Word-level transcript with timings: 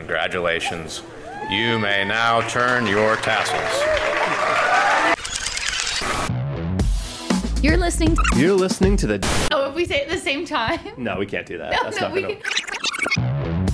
Congratulations. 0.00 1.02
You 1.50 1.78
may 1.78 2.04
now 2.04 2.42
turn 2.48 2.86
your 2.86 3.16
tassels. 3.16 3.62
You're 7.62 7.78
listening. 7.78 8.14
You're 8.36 8.52
listening 8.52 8.98
to 8.98 9.06
the. 9.06 9.48
Oh, 9.52 9.70
if 9.70 9.74
we 9.74 9.86
say 9.86 10.02
it 10.02 10.08
at 10.08 10.10
the 10.14 10.18
same 10.18 10.44
time. 10.44 10.80
No, 10.98 11.16
we 11.18 11.24
can't 11.24 11.46
do 11.46 11.56
that. 11.58 11.72
No, 11.76 11.78
That's 11.84 11.96
no, 11.98 12.08
not 12.08 12.12
we 12.14 12.20
gonna. 12.22 12.36
can- 13.14 13.66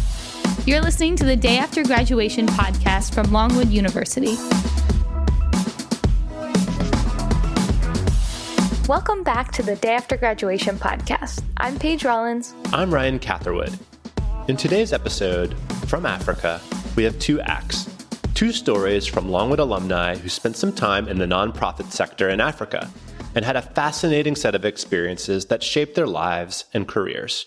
You're 0.65 0.81
listening 0.81 1.17
to 1.17 1.25
the 1.25 1.35
Day 1.37 1.59
After 1.59 1.83
Graduation 1.83 2.47
podcast 2.47 3.13
from 3.15 3.33
Longwood 3.33 3.69
University. 3.71 4.37
Welcome 8.89 9.25
back 9.25 9.51
to 9.53 9.63
the 9.65 9.75
Day 9.77 9.95
After 9.95 10.17
Graduation 10.17 10.77
podcast. 10.77 11.43
I'm 11.57 11.79
Paige 11.81 12.05
Rollins. 12.05 12.55
I'm 12.73 12.95
Ryan 12.95 13.19
Catherwood. 13.19 13.77
In 14.49 14.57
today's 14.57 14.93
episode, 14.93 15.57
from 15.87 16.05
Africa, 16.05 16.61
we 16.97 17.05
have 17.05 17.17
two 17.21 17.41
acts. 17.43 17.89
Two 18.35 18.51
stories 18.51 19.07
from 19.07 19.31
Longwood 19.31 19.61
alumni 19.61 20.17
who 20.17 20.29
spent 20.29 20.57
some 20.57 20.73
time 20.73 21.07
in 21.07 21.17
the 21.19 21.27
nonprofit 21.27 21.93
sector 21.93 22.29
in 22.29 22.41
Africa 22.41 22.91
and 23.37 23.45
had 23.45 23.55
a 23.55 23.63
fascinating 23.63 24.35
set 24.35 24.57
of 24.57 24.65
experiences 24.65 25.47
that 25.47 25.63
shaped 25.63 25.95
their 25.95 26.09
lives 26.09 26.65
and 26.75 26.89
careers. 26.89 27.47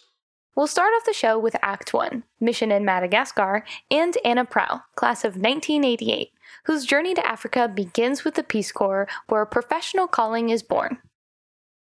We'll 0.55 0.67
start 0.67 0.93
off 0.95 1.03
the 1.03 1.11
show 1.11 1.37
with 1.37 1.57
Act 1.61 1.93
1, 1.93 2.23
Mission 2.39 2.71
in 2.71 2.85
Madagascar, 2.85 3.65
and 3.91 4.17
Anna 4.23 4.45
Prow, 4.45 4.81
class 4.95 5.25
of 5.25 5.33
1988, 5.33 6.29
whose 6.63 6.85
journey 6.85 7.13
to 7.13 7.27
Africa 7.27 7.67
begins 7.67 8.23
with 8.23 8.35
the 8.35 8.43
Peace 8.43 8.71
Corps, 8.71 9.09
where 9.27 9.41
a 9.41 9.45
professional 9.45 10.07
calling 10.07 10.49
is 10.49 10.63
born. 10.63 10.97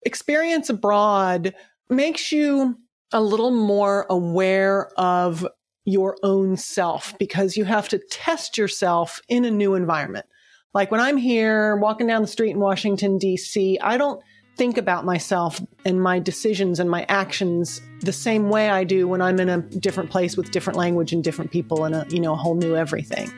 experience 0.02 0.70
abroad 0.70 1.52
makes 1.88 2.30
you 2.30 2.78
a 3.12 3.20
little 3.20 3.50
more 3.50 4.06
aware 4.08 4.88
of 4.98 5.46
your 5.84 6.16
own 6.22 6.56
self 6.56 7.16
because 7.18 7.56
you 7.56 7.64
have 7.64 7.88
to 7.88 7.98
test 8.10 8.56
yourself 8.58 9.20
in 9.28 9.44
a 9.44 9.50
new 9.50 9.74
environment. 9.74 10.26
Like 10.72 10.90
when 10.90 11.00
I'm 11.00 11.16
here 11.16 11.76
walking 11.76 12.06
down 12.06 12.22
the 12.22 12.28
street 12.28 12.50
in 12.50 12.60
Washington, 12.60 13.18
D.C., 13.18 13.78
I 13.80 13.96
don't 13.96 14.22
think 14.56 14.76
about 14.76 15.04
myself 15.04 15.60
and 15.84 16.00
my 16.00 16.18
decisions 16.18 16.78
and 16.78 16.90
my 16.90 17.06
actions 17.08 17.80
the 18.00 18.12
same 18.12 18.50
way 18.50 18.68
I 18.68 18.84
do 18.84 19.08
when 19.08 19.22
I'm 19.22 19.40
in 19.40 19.48
a 19.48 19.62
different 19.62 20.10
place 20.10 20.36
with 20.36 20.50
different 20.50 20.78
language 20.78 21.12
and 21.12 21.24
different 21.24 21.50
people 21.50 21.84
and 21.84 21.94
a, 21.94 22.06
you 22.10 22.20
know, 22.20 22.34
a 22.34 22.36
whole 22.36 22.54
new 22.54 22.76
everything. 22.76 23.32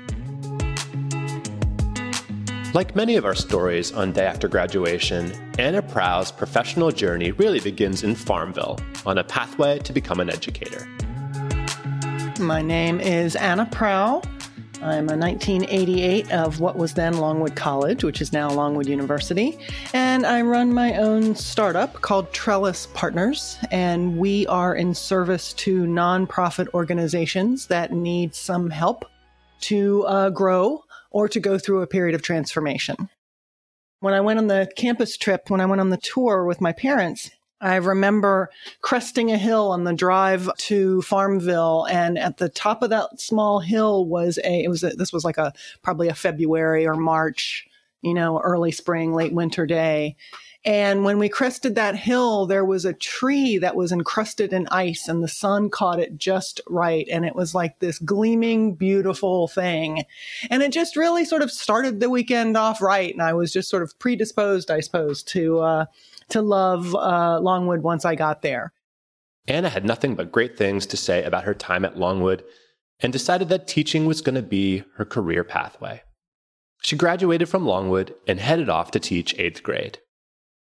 Like 2.75 2.97
many 2.97 3.17
of 3.17 3.27
our 3.27 3.35
stories 3.35 3.93
on 3.93 4.13
day 4.13 4.25
after 4.25 4.49
graduation, 4.49 5.31
Anna 5.59 5.83
Prow's 5.83 6.33
professional 6.33 6.91
journey 6.91 7.31
really 7.33 7.61
begins 7.61 8.03
in 8.03 8.15
Farmville 8.15 8.79
on 9.05 9.19
a 9.19 9.25
pathway 9.25 9.79
to 9.81 9.93
become 9.93 10.21
an 10.21 10.31
educator. 10.31 10.89
My 12.41 12.63
name 12.63 12.99
is 12.99 13.37
Anna 13.37 13.67
Prow. 13.67 14.23
I'm 14.77 15.11
a 15.11 15.17
1988 15.19 16.33
of 16.33 16.61
what 16.61 16.77
was 16.77 16.95
then 16.95 17.19
Longwood 17.19 17.57
College, 17.57 18.05
which 18.05 18.23
is 18.23 18.33
now 18.33 18.51
Longwood 18.51 18.87
University. 18.87 19.59
And 19.93 20.25
I 20.25 20.41
run 20.41 20.73
my 20.73 20.97
own 20.97 21.35
startup 21.35 22.01
called 22.01 22.33
Trellis 22.33 22.87
Partners. 22.95 23.59
And 23.71 24.17
we 24.17 24.47
are 24.47 24.75
in 24.75 24.95
service 24.95 25.53
to 25.55 25.85
nonprofit 25.85 26.69
organizations 26.73 27.67
that 27.67 27.93
need 27.93 28.35
some 28.35 28.71
help 28.71 29.05
to 29.61 30.05
uh, 30.07 30.31
grow 30.31 30.83
or 31.13 31.29
to 31.29 31.41
go 31.41 31.59
through 31.59 31.83
a 31.83 31.87
period 31.87 32.15
of 32.15 32.23
transformation. 32.23 33.09
When 34.01 34.15
I 34.15 34.21
went 34.21 34.39
on 34.39 34.49
the 34.49 34.69
campus 34.77 35.17
trip, 35.17 35.49
when 35.49 35.61
I 35.61 35.67
went 35.67 35.81
on 35.81 35.91
the 35.91 35.97
tour 35.97 36.45
with 36.45 36.61
my 36.61 36.73
parents, 36.73 37.31
I 37.61 37.77
remember 37.77 38.51
cresting 38.81 39.31
a 39.31 39.39
hill 39.39 39.71
on 39.71 39.85
the 39.85 39.93
drive 39.93 40.51
to 40.57 41.01
Farmville, 41.03 41.87
and 41.89 42.19
at 42.19 42.39
the 42.39 42.49
top 42.49 42.83
of 42.83 42.91
that 42.91 43.21
small 43.21 43.61
hill 43.61 44.05
was 44.05 44.41
a. 44.43 44.65
It 44.65 44.69
was 44.69 44.83
a, 44.83 44.91
this 44.91 45.13
was 45.13 45.25
like 45.25 45.39
a 45.39 45.53
probably 45.81 46.09
a 46.09 46.15
February 46.15 46.89
or 46.89 46.97
March, 46.97 47.69
you 48.01 48.15
know, 48.15 48.41
early 48.41 48.73
spring, 48.73 49.15
late 49.15 49.33
winter 49.33 49.65
day. 49.65 50.17
And 50.65 51.05
when 51.05 51.19
we 51.19 51.29
crested 51.29 51.75
that 51.75 51.97
hill, 51.97 52.47
there 52.47 52.65
was 52.65 52.85
a 52.85 52.93
tree 52.93 53.59
that 53.59 53.75
was 53.75 53.91
encrusted 53.91 54.53
in 54.53 54.69
ice, 54.69 55.09
and 55.09 55.23
the 55.23 55.29
sun 55.29 55.71
caught 55.71 55.99
it 55.99 56.17
just 56.17 56.61
right, 56.69 57.07
and 57.11 57.25
it 57.25 57.35
was 57.35 57.55
like 57.55 57.81
this 57.81 57.99
gleaming, 57.99 58.75
beautiful 58.75 59.49
thing. 59.49 60.05
And 60.51 60.63
it 60.63 60.73
just 60.73 60.95
really 60.95 61.25
sort 61.25 61.43
of 61.43 61.51
started 61.51 61.99
the 61.99 62.09
weekend 62.11 62.57
off 62.57 62.81
right, 62.81 63.13
and 63.13 63.23
I 63.23 63.33
was 63.33 63.53
just 63.53 63.69
sort 63.69 63.83
of 63.83 63.99
predisposed, 63.99 64.71
I 64.71 64.81
suppose, 64.81 65.23
to. 65.25 65.61
Uh, 65.61 65.85
to 66.33 66.43
love 66.43 66.95
uh, 66.95 67.39
Longwood 67.41 67.83
once 67.83 68.05
I 68.05 68.15
got 68.15 68.43
there. 68.43 68.73
Anna 69.47 69.69
had 69.69 69.85
nothing 69.85 70.15
but 70.15 70.33
great 70.33 70.57
things 70.57 70.87
to 70.87 70.97
say 70.97 71.23
about 71.23 71.45
her 71.45 71.55
time 71.55 71.85
at 71.85 71.99
Longwood 71.99 72.45
and 73.01 73.13
decided 73.13 73.49
that 73.49 73.67
teaching 73.67 74.07
was 74.07 74.21
going 74.21 74.35
to 74.35 74.43
be 74.43 74.85
her 74.97 75.05
career 75.05 75.45
pathway. 75.45 76.03
She 76.81 76.97
graduated 76.97 77.49
from 77.49 77.67
Longwood 77.67 78.15
and 78.27 78.41
headed 78.41 78.69
off 78.69 78.91
to 78.93 79.01
teach 79.01 79.39
eighth 79.39 79.63
grade. 79.63 79.99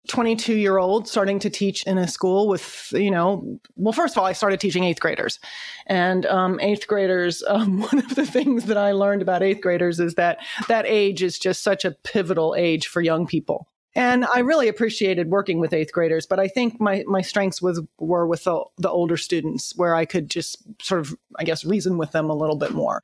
22 0.07 0.55
year 0.55 0.77
old 0.77 1.07
starting 1.07 1.39
to 1.39 1.49
teach 1.49 1.83
in 1.83 1.97
a 1.97 2.07
school 2.07 2.47
with, 2.47 2.91
you 2.93 3.11
know, 3.11 3.59
well, 3.75 3.93
first 3.93 4.15
of 4.15 4.19
all, 4.19 4.25
I 4.25 4.33
started 4.33 4.59
teaching 4.59 4.83
eighth 4.83 4.99
graders. 4.99 5.39
And 5.87 6.25
um, 6.25 6.59
eighth 6.61 6.87
graders, 6.87 7.43
um, 7.47 7.81
one 7.81 7.99
of 7.99 8.15
the 8.15 8.25
things 8.25 8.65
that 8.65 8.77
I 8.77 8.91
learned 8.91 9.21
about 9.21 9.43
eighth 9.43 9.61
graders 9.61 9.99
is 9.99 10.15
that 10.15 10.39
that 10.67 10.85
age 10.85 11.21
is 11.21 11.37
just 11.37 11.63
such 11.63 11.85
a 11.85 11.91
pivotal 11.91 12.55
age 12.57 12.87
for 12.87 13.01
young 13.01 13.27
people. 13.27 13.67
And 13.95 14.25
I 14.33 14.39
really 14.39 14.67
appreciated 14.67 15.29
working 15.29 15.59
with 15.59 15.73
eighth 15.73 15.91
graders, 15.91 16.27
but 16.27 16.39
I 16.39 16.47
think 16.47 16.79
my, 16.79 17.03
my 17.07 17.21
strengths 17.21 17.61
was, 17.61 17.81
were 17.97 18.27
with 18.27 18.43
the, 18.43 18.63
the 18.77 18.89
older 18.89 19.17
students 19.17 19.75
where 19.75 19.95
I 19.95 20.05
could 20.05 20.29
just 20.29 20.57
sort 20.81 21.01
of, 21.01 21.15
I 21.37 21.43
guess, 21.43 21.65
reason 21.65 21.97
with 21.97 22.11
them 22.11 22.29
a 22.29 22.35
little 22.35 22.55
bit 22.55 22.71
more. 22.71 23.01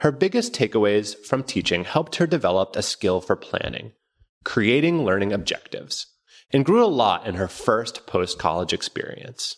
Her 0.00 0.12
biggest 0.12 0.52
takeaways 0.54 1.16
from 1.16 1.42
teaching 1.42 1.84
helped 1.84 2.16
her 2.16 2.26
develop 2.26 2.76
a 2.76 2.82
skill 2.82 3.20
for 3.20 3.36
planning, 3.36 3.92
creating 4.44 5.04
learning 5.04 5.32
objectives, 5.32 6.06
and 6.52 6.64
grew 6.64 6.84
a 6.84 6.86
lot 6.86 7.26
in 7.26 7.34
her 7.34 7.48
first 7.48 8.06
post 8.06 8.38
college 8.38 8.72
experience. 8.72 9.56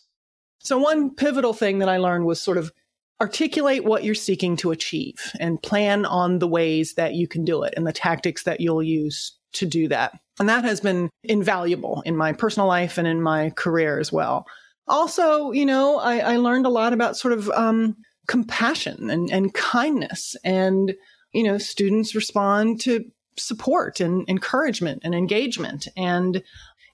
So, 0.60 0.78
one 0.78 1.14
pivotal 1.14 1.52
thing 1.52 1.78
that 1.78 1.88
I 1.88 1.98
learned 1.98 2.26
was 2.26 2.40
sort 2.40 2.56
of 2.56 2.72
articulate 3.20 3.84
what 3.84 4.04
you're 4.04 4.14
seeking 4.14 4.56
to 4.56 4.70
achieve 4.70 5.32
and 5.38 5.62
plan 5.62 6.04
on 6.04 6.38
the 6.38 6.48
ways 6.48 6.94
that 6.94 7.14
you 7.14 7.28
can 7.28 7.44
do 7.44 7.62
it 7.62 7.74
and 7.76 7.86
the 7.86 7.92
tactics 7.92 8.42
that 8.44 8.60
you'll 8.60 8.82
use 8.82 9.36
to 9.52 9.66
do 9.66 9.88
that. 9.88 10.18
And 10.40 10.48
that 10.48 10.64
has 10.64 10.80
been 10.80 11.10
invaluable 11.22 12.02
in 12.04 12.16
my 12.16 12.32
personal 12.32 12.66
life 12.66 12.98
and 12.98 13.06
in 13.06 13.22
my 13.22 13.50
career 13.50 14.00
as 14.00 14.12
well. 14.12 14.46
Also, 14.88 15.52
you 15.52 15.64
know, 15.64 15.98
I, 15.98 16.18
I 16.18 16.36
learned 16.36 16.66
a 16.66 16.70
lot 16.70 16.92
about 16.92 17.16
sort 17.16 17.32
of 17.32 17.48
um, 17.50 17.96
compassion 18.26 19.10
and, 19.10 19.30
and 19.30 19.54
kindness. 19.54 20.36
And, 20.44 20.94
you 21.32 21.44
know, 21.44 21.58
students 21.58 22.14
respond 22.14 22.80
to 22.82 23.04
support 23.36 24.00
and 24.00 24.28
encouragement 24.28 25.02
and 25.04 25.14
engagement. 25.14 25.88
And, 25.96 26.42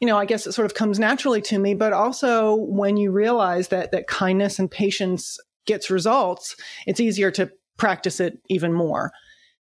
you 0.00 0.06
know, 0.06 0.16
I 0.16 0.24
guess 0.24 0.46
it 0.46 0.52
sort 0.52 0.66
of 0.66 0.74
comes 0.74 0.98
naturally 0.98 1.42
to 1.42 1.58
me, 1.58 1.74
but 1.74 1.92
also 1.92 2.56
when 2.56 2.96
you 2.96 3.10
realize 3.10 3.68
that 3.68 3.92
that 3.92 4.06
kindness 4.06 4.58
and 4.58 4.70
patience 4.70 5.38
gets 5.66 5.90
results, 5.90 6.56
it's 6.86 7.00
easier 7.00 7.30
to 7.32 7.50
practice 7.76 8.18
it 8.18 8.38
even 8.48 8.72
more. 8.72 9.12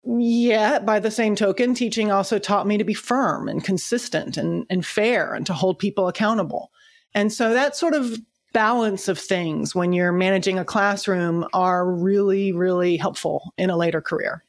Yeah, 0.04 0.80
by 0.80 1.00
the 1.00 1.10
same 1.10 1.36
token, 1.36 1.74
teaching 1.74 2.12
also 2.12 2.38
taught 2.38 2.68
me 2.68 2.78
to 2.78 2.84
be 2.84 2.94
firm 2.94 3.48
and 3.48 3.64
consistent 3.64 4.38
and, 4.38 4.66
and 4.70 4.86
fair 4.86 5.34
and 5.34 5.46
to 5.48 5.54
hold 5.54 5.80
people 5.80 6.08
accountable. 6.08 6.72
And 7.16 7.34
so 7.34 7.54
that 7.54 7.76
sort 7.76 7.96
of 7.96 8.20
balance 8.54 9.08
of 9.08 9.20
things 9.20 9.74
when 9.74 9.94
you're 9.94 10.14
managing 10.14 10.60
a 10.60 10.64
classroom 10.64 11.46
are 11.54 11.90
really, 11.92 12.54
really 12.54 12.98
helpful 12.98 13.54
in 13.58 13.70
a 13.70 13.76
later 13.76 14.02
career. 14.02 14.45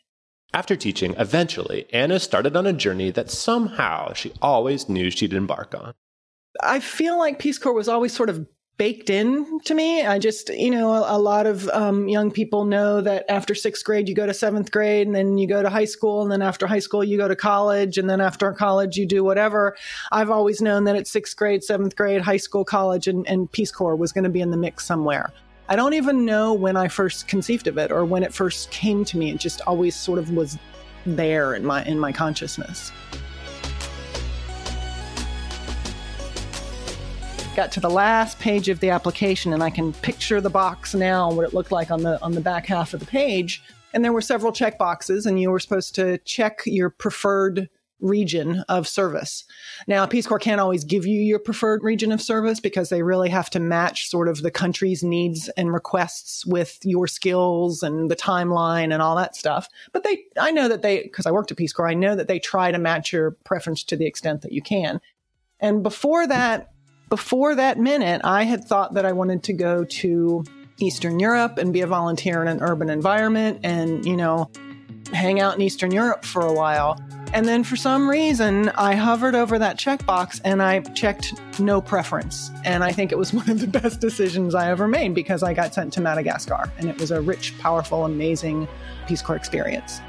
After 0.57 0.75
teaching, 0.75 1.15
eventually, 1.19 1.87
Anna 1.93 2.19
started 2.19 2.57
on 2.57 2.67
a 2.67 2.73
journey 2.73 3.11
that 3.11 3.31
somehow 3.31 4.15
she 4.15 4.33
always 4.41 4.89
knew 4.89 5.11
she'd 5.11 5.35
embark 5.35 5.75
on. 5.75 5.93
I 6.63 6.81
feel 6.81 7.19
like 7.19 7.39
Peace 7.39 7.59
Corps 7.59 7.75
was 7.75 7.91
always 7.91 8.15
sort 8.15 8.31
of 8.31 8.47
baked 8.79 9.11
in 9.11 9.61
to 9.67 9.75
me. 9.75 10.07
I 10.07 10.19
just, 10.19 10.49
you 10.49 10.71
know, 10.71 10.95
a, 10.95 11.19
a 11.19 11.19
lot 11.19 11.47
of 11.47 11.69
um, 11.69 12.09
young 12.09 12.31
people 12.31 12.65
know 12.65 13.03
that 13.03 13.27
after 13.31 13.55
sixth 13.55 13.85
grade, 13.85 14.09
you 14.09 14.15
go 14.15 14.25
to 14.25 14.33
seventh 14.33 14.71
grade, 14.71 15.07
and 15.07 15.15
then 15.15 15.37
you 15.37 15.47
go 15.47 15.63
to 15.63 15.69
high 15.69 15.85
school, 15.85 16.23
and 16.23 16.33
then 16.33 16.41
after 16.41 16.67
high 16.67 16.79
school, 16.79 17.05
you 17.05 17.19
go 17.19 17.29
to 17.29 17.37
college, 17.37 17.99
and 17.99 18.09
then 18.09 18.23
after 18.23 18.51
college, 18.55 18.97
you 18.97 19.05
do 19.05 19.23
whatever. 19.23 19.77
I've 20.11 20.31
always 20.31 20.63
known 20.63 20.85
that 20.85 20.97
at 20.97 21.07
sixth 21.07 21.37
grade, 21.37 21.65
seventh 21.65 21.97
grade, 21.97 22.23
high 22.23 22.39
school, 22.39 22.65
college, 22.65 23.09
and, 23.09 23.29
and 23.29 23.53
Peace 23.53 23.71
Corps 23.71 23.95
was 23.95 24.11
going 24.11 24.25
to 24.25 24.31
be 24.31 24.41
in 24.41 24.53
the 24.53 24.57
mix 24.57 24.87
somewhere. 24.87 25.35
I 25.69 25.75
don't 25.75 25.95
even 25.95 26.25
know 26.25 26.55
when 26.55 26.77
I 26.77 26.87
first 26.87 27.27
conceived 27.27 27.67
of 27.67 27.77
it 27.77 27.91
or 27.91 28.05
when 28.05 28.23
it 28.23 28.33
first 28.33 28.71
came 28.71 29.05
to 29.07 29.19
me. 29.19 29.31
It 29.31 29.39
just 29.39 29.61
always 29.63 29.97
sort 29.97 30.21
of 30.21 30.31
was 30.31 30.59
there 31.05 31.55
in 31.55 31.65
my 31.65 31.85
in 31.85 31.99
my 31.99 32.13
consciousness. 32.13 32.93
got 37.57 37.73
to 37.73 37.81
the 37.81 37.89
last 37.89 38.39
page 38.39 38.69
of 38.69 38.81
the 38.81 38.91
application 38.91 39.55
and 39.55 39.63
I 39.63 39.71
can 39.71 39.95
picture 39.95 40.43
the 40.43 40.51
box 40.51 40.95
now 40.95 41.33
what 41.33 41.47
it 41.47 41.55
looked 41.55 41.73
like 41.73 41.91
on 41.91 42.03
the 42.03 42.21
on 42.23 42.33
the 42.33 42.41
back 42.43 42.67
half 42.67 42.93
of 42.93 43.01
the 43.01 43.07
page 43.07 43.63
and 43.95 44.05
there 44.05 44.13
were 44.13 44.21
several 44.21 44.53
check 44.53 44.77
boxes 44.77 45.25
and 45.25 45.41
you 45.41 45.51
were 45.51 45.59
supposed 45.59 45.95
to 45.95 46.19
check 46.19 46.61
your 46.67 46.91
preferred 46.91 47.71
region 48.01 48.63
of 48.69 48.87
service. 48.87 49.45
Now, 49.87 50.07
Peace 50.07 50.27
Corps 50.27 50.39
can't 50.39 50.61
always 50.61 50.85
give 50.85 51.07
you 51.07 51.21
your 51.21 51.39
preferred 51.39 51.83
region 51.83 52.13
of 52.13 52.21
service 52.21 52.61
because 52.61 52.89
they 52.89 53.03
really 53.03 53.31
have 53.31 53.49
to 53.51 53.61
match 53.61 54.09
sort 54.09 54.29
of 54.29 54.43
the 54.43 54.51
country's 54.51 55.03
needs 55.03 55.49
and 55.57 55.73
requests 55.73 56.45
with 56.45 56.79
your 56.83 57.07
skills 57.07 57.83
and 57.83 58.11
the 58.11 58.17
timeline 58.17 58.93
and 58.93 59.01
all 59.01 59.17
that 59.17 59.35
stuff. 59.35 59.69
But 59.93 60.05
they, 60.05 60.25
I 60.39 60.51
know 60.51 60.69
that 60.69 60.83
they, 60.83 61.03
because 61.03 61.27
I 61.27 61.31
worked 61.31 61.51
at 61.51 61.57
Peace 61.57 61.73
Corps, 61.73 61.89
I 61.89 61.95
know 61.95 62.15
that 62.15 62.29
they 62.29 62.39
try 62.39 62.71
to 62.71 62.79
match 62.79 63.13
your 63.13 63.33
preference 63.45 63.83
to 63.85 63.97
the 63.97 64.07
extent 64.07 64.43
that 64.43 64.53
you 64.53 64.63
can. 64.63 65.01
And 65.59 65.83
before 65.83 66.27
that, 66.27 66.73
before 67.09 67.55
that 67.55 67.79
minute, 67.79 68.21
I 68.25 68.43
had 68.45 68.65
thought 68.65 68.95
that 68.95 69.07
I 69.07 69.13
wanted 69.13 69.43
to 69.45 69.53
go 69.53 69.85
to 69.85 70.45
Eastern 70.79 71.19
Europe 71.19 71.57
and 71.57 71.73
be 71.73 71.81
a 71.81 71.87
volunteer 71.87 72.43
in 72.43 72.49
an 72.49 72.61
urban 72.61 72.91
environment 72.91 73.61
and, 73.63 74.05
you 74.05 74.17
know, 74.17 74.51
hang 75.13 75.41
out 75.41 75.55
in 75.55 75.63
Eastern 75.63 75.93
Europe 75.93 76.25
for 76.25 76.43
a 76.43 76.53
while. 76.53 77.01
And 77.33 77.47
then 77.47 77.65
for 77.65 77.77
some 77.77 78.09
reason, 78.09 78.71
I 78.71 78.95
hovered 78.95 79.35
over 79.35 79.59
that 79.59 79.79
checkbox 79.79 80.41
and 80.45 80.63
I 80.63 80.81
checked 80.81 81.35
no 81.61 81.81
preference. 81.81 82.51
And 82.65 82.83
I 82.83 82.93
think 82.93 83.13
it 83.13 83.19
was 83.19 83.33
one 83.35 83.49
of 83.51 83.61
the 83.61 83.67
best 83.67 84.01
decisions 84.01 84.55
I 84.55 84.71
ever 84.71 84.89
made 84.89 85.15
because 85.15 85.43
I 85.43 85.53
got 85.53 85.75
sent 85.75 85.93
to 85.95 86.01
Madagascar. 86.01 86.73
And 86.79 86.89
it 86.89 86.99
was 86.99 87.11
a 87.11 87.21
rich, 87.21 87.57
powerful, 87.59 88.05
amazing 88.05 88.69
Peace 89.07 89.23
Corps 89.23 89.37
experience. 89.37 90.01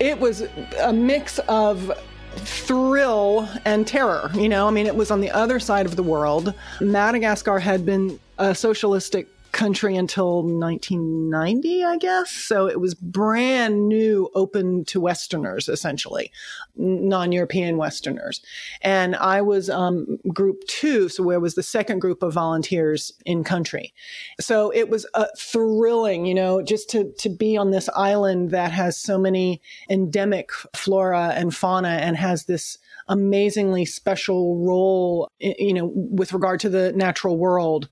It 0.00 0.18
was 0.18 0.42
a 0.80 0.92
mix 0.92 1.38
of 1.40 1.92
thrill 2.36 3.48
and 3.64 3.86
terror. 3.86 4.30
You 4.34 4.48
know, 4.48 4.66
I 4.66 4.70
mean, 4.70 4.86
it 4.86 4.96
was 4.96 5.10
on 5.10 5.20
the 5.20 5.30
other 5.30 5.60
side 5.60 5.86
of 5.86 5.96
the 5.96 6.02
world. 6.02 6.54
Madagascar 6.80 7.58
had 7.58 7.84
been 7.86 8.18
a 8.38 8.54
socialistic 8.54 9.28
country 9.62 9.94
until 9.94 10.42
1990, 10.42 11.84
I 11.84 11.96
guess. 11.96 12.32
So 12.32 12.66
it 12.66 12.80
was 12.80 12.96
brand 12.96 13.86
new, 13.86 14.28
open 14.34 14.84
to 14.86 15.00
Westerners, 15.00 15.68
essentially, 15.68 16.32
non 16.74 17.30
European 17.30 17.76
Westerners. 17.76 18.42
And 18.80 19.14
I 19.14 19.40
was 19.40 19.70
um, 19.70 20.18
group 20.34 20.64
two, 20.66 21.08
so 21.08 21.22
where 21.22 21.38
was 21.38 21.54
the 21.54 21.62
second 21.62 22.00
group 22.00 22.24
of 22.24 22.32
volunteers 22.32 23.12
in 23.24 23.44
country. 23.44 23.94
So 24.40 24.72
it 24.74 24.90
was 24.90 25.06
uh, 25.14 25.26
thrilling, 25.38 26.26
you 26.26 26.34
know, 26.34 26.60
just 26.60 26.90
to, 26.90 27.12
to 27.20 27.28
be 27.28 27.56
on 27.56 27.70
this 27.70 27.88
island 27.94 28.50
that 28.50 28.72
has 28.72 28.98
so 28.98 29.16
many 29.16 29.62
endemic 29.88 30.50
flora 30.74 31.34
and 31.36 31.54
fauna 31.54 32.00
and 32.02 32.16
has 32.16 32.46
this 32.46 32.78
amazingly 33.06 33.84
special 33.84 34.58
role, 34.58 35.28
you 35.38 35.72
know, 35.72 35.92
with 35.94 36.32
regard 36.32 36.58
to 36.60 36.68
the 36.68 36.92
natural 36.94 37.38
world 37.38 37.88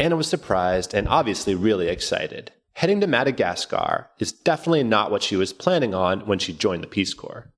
Anna 0.00 0.16
was 0.16 0.28
surprised 0.28 0.94
and 0.94 1.06
obviously 1.06 1.54
really 1.54 1.88
excited. 1.88 2.50
Heading 2.72 3.02
to 3.02 3.06
Madagascar 3.06 4.08
is 4.18 4.32
definitely 4.32 4.82
not 4.82 5.10
what 5.10 5.22
she 5.22 5.36
was 5.36 5.52
planning 5.52 5.94
on 5.94 6.20
when 6.20 6.38
she 6.38 6.54
joined 6.54 6.82
the 6.82 6.88
Peace 6.88 7.12
Corps. 7.12 7.52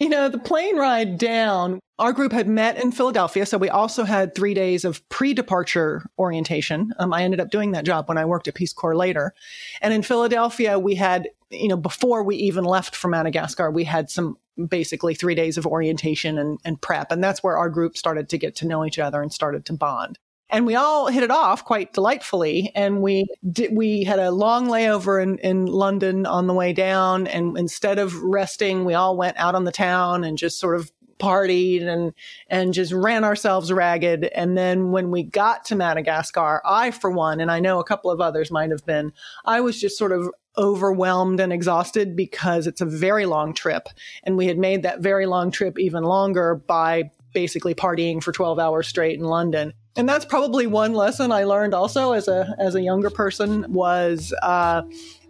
You 0.00 0.08
know, 0.08 0.30
the 0.30 0.38
plane 0.38 0.78
ride 0.78 1.18
down, 1.18 1.80
our 1.98 2.14
group 2.14 2.32
had 2.32 2.48
met 2.48 2.82
in 2.82 2.90
Philadelphia. 2.90 3.44
So 3.44 3.58
we 3.58 3.68
also 3.68 4.04
had 4.04 4.34
three 4.34 4.54
days 4.54 4.86
of 4.86 5.06
pre 5.10 5.34
departure 5.34 6.06
orientation. 6.18 6.92
Um, 6.98 7.12
I 7.12 7.22
ended 7.22 7.38
up 7.38 7.50
doing 7.50 7.72
that 7.72 7.84
job 7.84 8.08
when 8.08 8.16
I 8.16 8.24
worked 8.24 8.48
at 8.48 8.54
Peace 8.54 8.72
Corps 8.72 8.96
later. 8.96 9.34
And 9.82 9.92
in 9.92 10.02
Philadelphia, 10.02 10.78
we 10.78 10.94
had, 10.94 11.28
you 11.50 11.68
know, 11.68 11.76
before 11.76 12.24
we 12.24 12.36
even 12.36 12.64
left 12.64 12.96
for 12.96 13.08
Madagascar, 13.08 13.70
we 13.70 13.84
had 13.84 14.08
some 14.08 14.38
basically 14.68 15.14
three 15.14 15.34
days 15.34 15.58
of 15.58 15.66
orientation 15.66 16.38
and, 16.38 16.58
and 16.64 16.80
prep. 16.80 17.12
And 17.12 17.22
that's 17.22 17.42
where 17.42 17.58
our 17.58 17.68
group 17.68 17.98
started 17.98 18.30
to 18.30 18.38
get 18.38 18.56
to 18.56 18.66
know 18.66 18.86
each 18.86 18.98
other 18.98 19.20
and 19.20 19.32
started 19.32 19.66
to 19.66 19.74
bond 19.74 20.18
and 20.50 20.66
we 20.66 20.74
all 20.74 21.08
hit 21.08 21.22
it 21.22 21.30
off 21.30 21.64
quite 21.64 21.92
delightfully. 21.92 22.70
And 22.74 23.00
we 23.00 23.26
did, 23.50 23.74
we 23.74 24.04
had 24.04 24.18
a 24.18 24.30
long 24.30 24.68
layover 24.68 25.22
in, 25.22 25.38
in 25.38 25.66
London 25.66 26.26
on 26.26 26.46
the 26.46 26.54
way 26.54 26.72
down. 26.72 27.26
And 27.26 27.56
instead 27.56 27.98
of 27.98 28.14
resting, 28.22 28.84
we 28.84 28.94
all 28.94 29.16
went 29.16 29.36
out 29.38 29.54
on 29.54 29.64
the 29.64 29.72
town 29.72 30.22
and 30.24 30.36
just 30.38 30.60
sort 30.60 30.76
of 30.76 30.92
partied 31.18 31.82
and 31.82 32.12
and 32.48 32.74
just 32.74 32.92
ran 32.92 33.24
ourselves 33.24 33.72
ragged. 33.72 34.24
And 34.24 34.56
then 34.56 34.90
when 34.90 35.10
we 35.10 35.22
got 35.22 35.64
to 35.66 35.76
Madagascar, 35.76 36.60
I 36.64 36.90
for 36.90 37.10
one, 37.10 37.40
and 37.40 37.50
I 37.50 37.60
know 37.60 37.80
a 37.80 37.84
couple 37.84 38.10
of 38.10 38.20
others 38.20 38.50
might 38.50 38.70
have 38.70 38.84
been, 38.84 39.12
I 39.44 39.60
was 39.60 39.80
just 39.80 39.96
sort 39.96 40.12
of 40.12 40.30
overwhelmed 40.56 41.40
and 41.40 41.52
exhausted 41.52 42.14
because 42.14 42.66
it's 42.66 42.80
a 42.80 42.86
very 42.86 43.26
long 43.26 43.54
trip. 43.54 43.88
And 44.22 44.36
we 44.36 44.46
had 44.46 44.58
made 44.58 44.82
that 44.82 45.00
very 45.00 45.26
long 45.26 45.50
trip 45.50 45.78
even 45.78 46.04
longer 46.04 46.54
by 46.54 47.10
basically 47.32 47.74
partying 47.74 48.22
for 48.22 48.30
12 48.30 48.58
hours 48.60 48.86
straight 48.86 49.18
in 49.18 49.24
London 49.24 49.72
and 49.96 50.08
that's 50.08 50.24
probably 50.24 50.66
one 50.66 50.92
lesson 50.92 51.30
I 51.30 51.44
learned 51.44 51.74
also 51.74 52.12
as 52.12 52.28
a 52.28 52.54
as 52.58 52.74
a 52.74 52.80
younger 52.80 53.10
person 53.10 53.72
was 53.72 54.34
uh, 54.42 54.82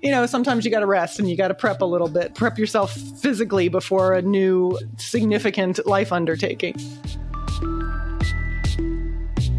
you 0.02 0.10
know 0.10 0.26
sometimes 0.26 0.64
you 0.64 0.70
got 0.70 0.80
to 0.80 0.86
rest 0.86 1.18
and 1.18 1.28
you 1.28 1.36
got 1.36 1.48
to 1.48 1.54
prep 1.54 1.80
a 1.82 1.84
little 1.84 2.08
bit 2.08 2.34
prep 2.34 2.58
yourself 2.58 2.92
physically 2.92 3.68
before 3.68 4.14
a 4.14 4.22
new 4.22 4.78
significant 4.96 5.84
life 5.86 6.12
undertaking. 6.12 6.74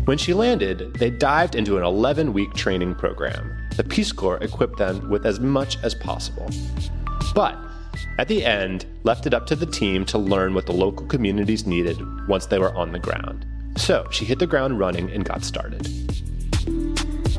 When 0.05 0.19
she 0.19 0.35
landed, 0.35 0.93
they 0.95 1.09
dived 1.09 1.55
into 1.55 1.77
an 1.77 1.83
11 1.83 2.31
week 2.33 2.53
training 2.53 2.93
program. 2.93 3.51
The 3.75 3.83
Peace 3.83 4.11
Corps 4.11 4.37
equipped 4.37 4.77
them 4.77 5.09
with 5.09 5.25
as 5.25 5.39
much 5.39 5.81
as 5.83 5.95
possible. 5.95 6.47
But 7.33 7.57
at 8.19 8.27
the 8.27 8.45
end, 8.45 8.85
left 9.03 9.25
it 9.25 9.33
up 9.33 9.47
to 9.47 9.55
the 9.55 9.65
team 9.65 10.05
to 10.05 10.19
learn 10.19 10.53
what 10.53 10.67
the 10.67 10.73
local 10.73 11.07
communities 11.07 11.65
needed 11.65 11.97
once 12.27 12.45
they 12.45 12.59
were 12.59 12.73
on 12.75 12.91
the 12.91 12.99
ground. 12.99 13.47
So 13.77 14.07
she 14.11 14.25
hit 14.25 14.39
the 14.39 14.47
ground 14.47 14.79
running 14.79 15.11
and 15.11 15.25
got 15.25 15.43
started. 15.43 15.87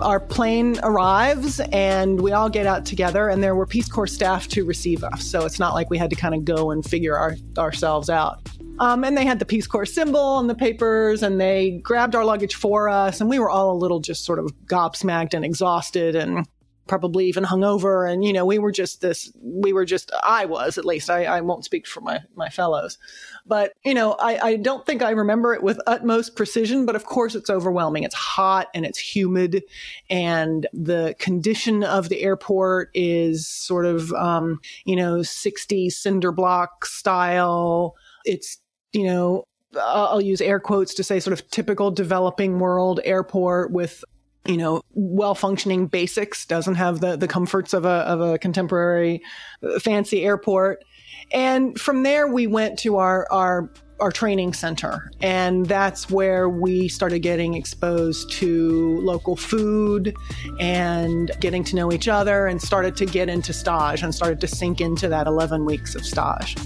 Our 0.01 0.21
plane 0.21 0.79
arrives 0.83 1.61
and 1.73 2.21
we 2.21 2.33
all 2.33 2.51
get 2.51 2.67
out 2.67 2.85
together, 2.85 3.31
and 3.31 3.43
there 3.43 3.55
were 3.55 3.67
Peace 3.67 3.89
Corps 3.89 4.07
staff 4.07 4.47
to 4.49 4.65
receive 4.65 5.03
us. 5.03 5.25
So 5.25 5.47
it's 5.47 5.59
not 5.59 5.73
like 5.73 5.89
we 5.89 5.97
had 5.97 6.11
to 6.11 6.17
kind 6.17 6.35
of 6.35 6.45
go 6.45 6.71
and 6.71 6.85
figure 6.85 7.17
our, 7.17 7.37
ourselves 7.57 8.11
out. 8.11 8.47
Um, 8.79 9.05
and 9.05 9.17
they 9.17 9.25
had 9.25 9.39
the 9.39 9.47
Peace 9.47 9.67
Corps 9.67 9.87
symbol 9.87 10.21
on 10.21 10.49
the 10.49 10.55
papers, 10.55 11.23
and 11.23 11.41
they 11.41 11.81
grabbed 11.83 12.15
our 12.15 12.27
luggage 12.27 12.55
for 12.57 12.91
us. 12.91 13.23
And 13.23 13.31
we 13.31 13.39
were 13.39 13.49
all 13.49 13.73
a 13.73 13.79
little 13.79 14.01
just 14.01 14.25
sort 14.27 14.39
of 14.39 14.53
gobsmacked 14.67 15.33
and 15.33 15.47
exhausted 15.47 16.15
and 16.15 16.47
probably 16.87 17.27
even 17.27 17.45
hungover. 17.45 18.11
And, 18.11 18.25
you 18.25 18.33
know, 18.33 18.45
we 18.45 18.59
were 18.59 18.73
just 18.73 19.01
this, 19.01 19.33
we 19.41 19.73
were 19.73 19.85
just, 19.85 20.11
I 20.23 20.45
was 20.45 20.79
at 20.79 20.85
least, 20.85 21.11
I, 21.11 21.25
I 21.25 21.41
won't 21.41 21.65
speak 21.65 21.87
for 21.87 22.01
my, 22.01 22.21
my 22.35 22.49
fellows. 22.49 22.99
But, 23.45 23.73
you 23.85 23.95
know, 23.95 24.17
I, 24.21 24.39
I 24.39 24.57
don't 24.57 24.85
think 24.87 25.03
I 25.03 25.11
remember 25.11 25.55
it 25.55 25.63
with 25.63 25.81
utmost 25.87 26.37
precision, 26.37 26.87
but 26.87 26.97
of 26.97 27.05
course 27.05 27.35
it's 27.35 27.51
overwhelming. 27.51 28.05
It's 28.05 28.15
hot 28.15 28.69
and 28.75 28.85
it's 28.85 28.99
humid. 28.99 29.63
And 30.11 30.67
the 30.73 31.15
condition 31.19 31.85
of 31.85 32.09
the 32.09 32.23
airport 32.23 32.91
is 32.95 33.47
sort 33.47 33.87
of, 33.87 34.13
um, 34.13 34.61
you 34.85 34.97
know, 34.97 35.23
60 35.23 35.91
cinder 35.91 36.33
block 36.33 36.87
style. 36.87 37.95
It's, 38.25 38.59
you 38.93 39.05
know, 39.05 39.45
I'll 39.81 40.21
use 40.21 40.41
air 40.41 40.61
quotes 40.61 40.95
to 40.95 41.05
say 41.05 41.21
sort 41.21 41.39
of 41.39 41.51
typical 41.51 41.91
developing 41.91 42.59
world 42.59 43.01
airport 43.05 43.71
with 43.71 44.05
you 44.47 44.57
know, 44.57 44.83
well 44.95 45.35
functioning 45.35 45.87
basics, 45.87 46.47
doesn't 46.47 46.77
have 46.77 47.01
the, 47.01 47.17
the 47.17 47.29
comforts 47.29 47.73
of 47.73 47.85
a, 47.85 47.89
of 47.89 48.21
a 48.21 48.39
contemporary 48.39 49.23
uh, 49.63 49.79
fancy 49.79 50.25
airport. 50.25 50.85
And 51.33 51.79
from 51.81 52.03
there, 52.03 52.29
we 52.29 52.47
went 52.47 52.79
to 52.81 52.97
our, 52.99 53.27
our, 53.31 53.71
our 54.01 54.13
training 54.13 54.53
center. 54.53 55.11
And 55.21 55.67
that's 55.67 56.11
where 56.11 56.49
we 56.49 56.89
started 56.89 57.21
getting 57.21 57.55
exposed 57.55 58.31
to 58.33 59.01
local 59.01 59.37
food 59.37 60.15
and 60.61 61.31
getting 61.41 61.65
to 61.65 61.77
know 61.77 61.93
each 61.93 62.09
other 62.09 62.47
and 62.47 62.61
started 62.61 62.97
to 62.97 63.07
get 63.07 63.29
into 63.29 63.53
stage 63.53 64.03
and 64.03 64.15
started 64.15 64.41
to 64.41 64.47
sink 64.47 64.81
into 64.81 65.09
that 65.09 65.27
11 65.27 65.65
weeks 65.65 65.95
of 65.95 66.05
stage. 66.05 66.57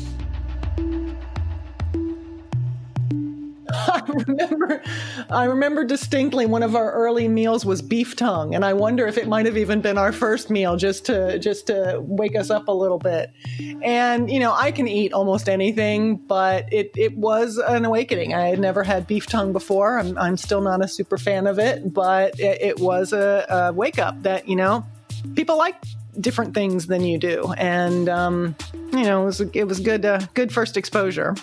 I 3.72 4.02
remember, 4.26 4.82
I 5.30 5.44
remember 5.44 5.84
distinctly 5.84 6.46
one 6.46 6.62
of 6.62 6.74
our 6.74 6.92
early 6.92 7.28
meals 7.28 7.64
was 7.64 7.82
beef 7.82 8.16
tongue, 8.16 8.54
and 8.54 8.64
I 8.64 8.72
wonder 8.72 9.06
if 9.06 9.16
it 9.16 9.28
might 9.28 9.46
have 9.46 9.56
even 9.56 9.80
been 9.80 9.96
our 9.96 10.12
first 10.12 10.50
meal, 10.50 10.76
just 10.76 11.06
to 11.06 11.38
just 11.38 11.68
to 11.68 12.00
wake 12.00 12.34
us 12.36 12.50
up 12.50 12.68
a 12.68 12.72
little 12.72 12.98
bit. 12.98 13.32
And 13.82 14.30
you 14.30 14.40
know, 14.40 14.52
I 14.52 14.72
can 14.72 14.88
eat 14.88 15.12
almost 15.12 15.48
anything, 15.48 16.16
but 16.16 16.72
it 16.72 16.90
it 16.96 17.16
was 17.16 17.58
an 17.58 17.84
awakening. 17.84 18.34
I 18.34 18.48
had 18.48 18.58
never 18.58 18.82
had 18.82 19.06
beef 19.06 19.26
tongue 19.26 19.52
before. 19.52 19.98
I'm 19.98 20.18
I'm 20.18 20.36
still 20.36 20.60
not 20.60 20.84
a 20.84 20.88
super 20.88 21.18
fan 21.18 21.46
of 21.46 21.58
it, 21.58 21.92
but 21.92 22.38
it, 22.40 22.60
it 22.60 22.80
was 22.80 23.12
a, 23.12 23.46
a 23.48 23.72
wake 23.72 23.98
up 23.98 24.22
that 24.22 24.48
you 24.48 24.56
know 24.56 24.84
people 25.36 25.56
like 25.56 25.76
different 26.20 26.54
things 26.54 26.86
than 26.86 27.04
you 27.04 27.18
do, 27.18 27.52
and 27.56 28.08
um, 28.08 28.56
you 28.92 29.02
know, 29.04 29.22
it 29.22 29.24
was 29.26 29.40
it 29.40 29.64
was 29.64 29.80
good 29.80 30.04
uh, 30.04 30.20
good 30.34 30.52
first 30.52 30.76
exposure. 30.76 31.34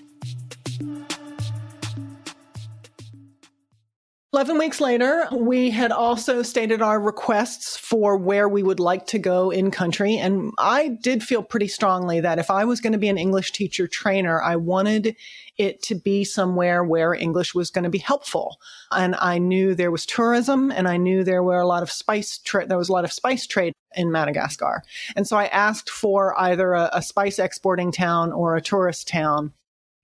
11 4.38 4.60
weeks 4.60 4.80
later, 4.80 5.28
we 5.32 5.72
had 5.72 5.92
also 5.92 6.44
stated 6.44 6.80
our 6.80 7.02
requests 7.02 7.76
for 7.76 8.16
where 8.16 8.48
we 8.48 8.62
would 8.62 8.80
like 8.80 9.08
to 9.08 9.18
go 9.18 9.50
in 9.50 9.72
country. 9.72 10.16
And 10.16 10.52
I 10.60 10.90
did 10.90 11.24
feel 11.24 11.42
pretty 11.42 11.68
strongly 11.68 12.20
that 12.20 12.38
if 12.38 12.52
I 12.52 12.64
was 12.64 12.80
going 12.80 12.94
to 12.94 13.00
be 13.00 13.08
an 13.08 13.18
English 13.18 13.52
teacher 13.52 13.88
trainer, 13.88 14.40
I 14.40 14.56
wanted 14.56 15.16
it 15.58 15.82
to 15.86 15.96
be 15.96 16.24
somewhere 16.24 16.84
where 16.84 17.16
English 17.16 17.56
was 17.56 17.72
going 17.72 17.86
to 17.86 17.90
be 17.90 17.98
helpful. 17.98 18.60
And 18.92 19.16
I 19.16 19.40
knew 19.40 19.74
there 19.74 19.90
was 19.90 20.06
tourism 20.06 20.70
and 20.70 20.88
I 20.88 20.98
knew 20.98 21.24
there 21.24 21.42
were 21.42 21.60
a 21.60 21.66
lot 21.66 21.82
of 21.82 21.90
spice 21.90 22.38
trade. 22.38 22.70
There 22.70 22.78
was 22.78 22.90
a 22.90 22.94
lot 22.94 23.06
of 23.06 23.12
spice 23.12 23.48
trade 23.48 23.74
in 23.96 24.12
Madagascar. 24.12 24.84
And 25.16 25.28
so 25.28 25.36
I 25.36 25.46
asked 25.48 25.90
for 25.90 26.40
either 26.40 26.74
a, 26.74 26.92
a 26.94 27.02
spice 27.02 27.40
exporting 27.40 27.92
town 27.92 28.32
or 28.32 28.56
a 28.56 28.62
tourist 28.62 29.08
town 29.08 29.54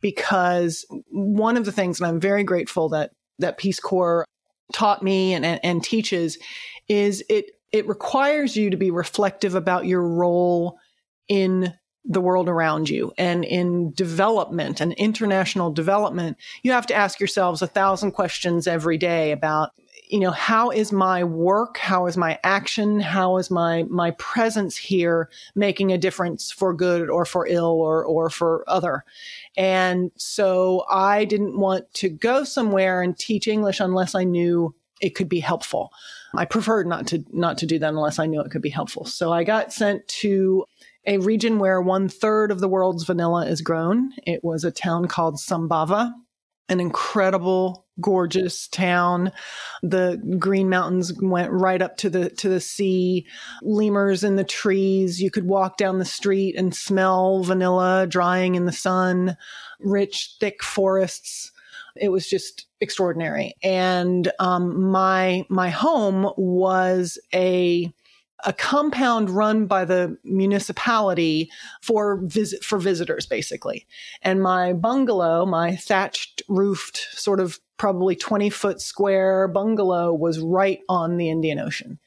because 0.02 0.88
one 1.12 1.56
of 1.56 1.66
the 1.66 1.72
things, 1.72 2.00
and 2.00 2.08
I'm 2.08 2.20
very 2.20 2.44
grateful 2.44 2.90
that 2.90 3.12
that 3.40 3.58
Peace 3.58 3.80
Corps 3.80 4.26
taught 4.74 5.04
me 5.04 5.34
and, 5.34 5.46
and, 5.46 5.60
and 5.64 5.84
teaches 5.84 6.38
is 6.88 7.24
it 7.30 7.52
it 7.72 7.88
requires 7.88 8.56
you 8.56 8.70
to 8.70 8.78
be 8.78 8.92
reflective 8.92 9.56
about 9.56 9.86
your 9.86 10.08
role 10.08 10.78
in 11.28 11.74
the 12.06 12.22
world 12.22 12.50
around 12.50 12.90
you 12.90 13.12
and 13.18 13.44
in 13.46 13.92
development 13.94 14.82
and 14.82 14.94
international 14.94 15.72
development. 15.72 16.38
You 16.62 16.72
have 16.72 16.86
to 16.88 16.94
ask 16.94 17.20
yourselves 17.20 17.62
a 17.62 17.68
thousand 17.68 18.12
questions 18.12 18.68
every 18.68 18.98
day 18.98 19.32
about 19.32 19.72
you 20.10 20.20
know 20.20 20.32
how 20.32 20.70
is 20.70 20.92
my 20.92 21.24
work 21.24 21.78
how 21.78 22.06
is 22.06 22.18
my 22.18 22.40
action 22.44 23.00
how 23.00 23.38
is 23.38 23.50
my 23.50 23.84
my 23.84 24.12
presence 24.12 24.78
here 24.78 25.30
making 25.56 25.92
a 25.92 25.98
difference 25.98 26.52
for 26.52 26.74
good 26.74 27.10
or 27.10 27.26
for 27.26 27.48
ill 27.48 27.82
or 27.82 28.04
or 28.06 28.30
for 28.30 28.64
other 28.68 29.04
and 29.56 30.12
so 30.16 30.86
I 30.90 31.26
didn't 31.26 31.58
want 31.58 31.94
to 31.96 32.10
go 32.10 32.44
somewhere 32.44 33.02
and 33.02 33.18
teach 33.18 33.48
English 33.48 33.80
unless 33.80 34.16
I 34.16 34.24
knew 34.24 34.74
it 35.02 35.16
could 35.16 35.30
be 35.30 35.40
helpful. 35.40 35.92
I 36.36 36.46
preferred 36.46 36.88
not 36.88 37.08
to 37.08 37.24
not 37.32 37.58
to 37.60 37.66
do 37.66 37.78
that 37.80 37.90
unless 37.90 38.20
I 38.20 38.26
knew 38.26 38.42
it 38.42 38.52
could 38.52 38.62
be 38.62 38.70
helpful. 38.70 39.06
So 39.06 39.32
I 39.32 39.44
got 39.44 39.74
sent 39.74 40.08
to 40.08 40.66
a 41.06 41.18
region 41.18 41.60
where 41.60 41.82
one 41.82 42.08
third 42.08 42.50
of 42.50 42.60
the 42.60 42.68
world's 42.68 43.04
vanilla 43.04 43.46
is 43.46 43.62
grown. 43.62 44.14
It 44.26 44.44
was 44.44 44.64
a 44.64 44.72
town 44.72 45.08
called 45.08 45.36
Sambava, 45.36 46.14
an 46.70 46.80
incredible, 46.80 47.86
gorgeous 48.00 48.68
town. 48.68 49.32
The 49.82 50.22
Green 50.40 50.70
Mountains 50.70 51.14
went 51.22 51.52
right 51.52 51.82
up 51.82 51.98
to 51.98 52.10
the 52.10 52.30
to 52.32 52.50
the 52.50 52.62
sea. 52.62 53.28
Lemurs 53.62 54.24
in 54.24 54.36
the 54.36 54.44
trees. 54.44 55.22
You 55.22 55.30
could 55.30 55.46
walk 55.46 55.78
down 55.78 56.00
the 56.00 56.06
street 56.06 56.56
and 56.56 56.76
smell 56.76 57.44
vanilla 57.44 58.08
drying 58.08 58.56
in 58.56 58.66
the 58.66 58.72
sun. 58.72 59.38
Rich, 59.80 60.38
thick 60.40 60.64
forests. 60.64 61.52
It 61.96 62.10
was 62.10 62.28
just 62.28 62.66
extraordinary. 62.82 63.54
And 63.62 64.32
um, 64.40 64.90
my 64.90 65.46
my 65.50 65.70
home 65.70 66.32
was 66.38 67.20
a 67.34 67.94
a 68.46 68.54
compound 68.54 69.30
run 69.30 69.66
by 69.66 69.86
the 69.86 70.18
municipality 70.24 71.50
for 71.82 72.22
visit 72.24 72.64
for 72.64 72.80
visitors 72.80 73.26
basically. 73.26 73.88
And 74.22 74.42
my 74.42 74.74
bungalow 74.74 75.46
my 75.46 75.76
thatched 75.76 76.42
roofed 76.48 77.08
sort 77.12 77.40
of 77.40 77.60
probably 77.78 78.16
20 78.16 78.50
foot 78.50 78.82
square 78.82 79.48
bungalow 79.48 80.14
was 80.14 80.40
right 80.40 80.80
on 80.90 81.18
the 81.18 81.30
indian 81.30 81.60
ocean. 81.60 82.00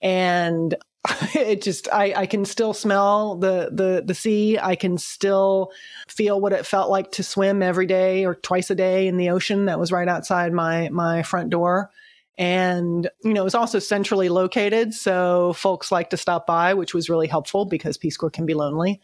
And 0.00 0.76
it 1.34 1.62
just 1.62 1.88
I, 1.92 2.12
I 2.14 2.26
can 2.26 2.44
still 2.44 2.74
smell 2.74 3.36
the, 3.36 3.70
the 3.72 4.02
the 4.04 4.14
sea. 4.14 4.58
I 4.58 4.74
can 4.74 4.98
still 4.98 5.70
feel 6.08 6.40
what 6.40 6.52
it 6.52 6.66
felt 6.66 6.90
like 6.90 7.12
to 7.12 7.22
swim 7.22 7.62
every 7.62 7.86
day 7.86 8.24
or 8.24 8.34
twice 8.34 8.70
a 8.70 8.74
day 8.74 9.06
in 9.06 9.16
the 9.16 9.30
ocean 9.30 9.66
that 9.66 9.78
was 9.78 9.92
right 9.92 10.08
outside 10.08 10.52
my 10.52 10.88
my 10.90 11.22
front 11.22 11.50
door 11.50 11.90
and, 12.38 13.10
you 13.24 13.34
know, 13.34 13.40
it 13.40 13.44
was 13.44 13.56
also 13.56 13.80
centrally 13.80 14.28
located. 14.28 14.94
So 14.94 15.52
folks 15.54 15.90
like 15.90 16.10
to 16.10 16.16
stop 16.16 16.46
by, 16.46 16.72
which 16.72 16.94
was 16.94 17.10
really 17.10 17.26
helpful 17.26 17.64
because 17.64 17.98
Peace 17.98 18.16
Corps 18.16 18.30
can 18.30 18.46
be 18.46 18.54
lonely. 18.54 19.00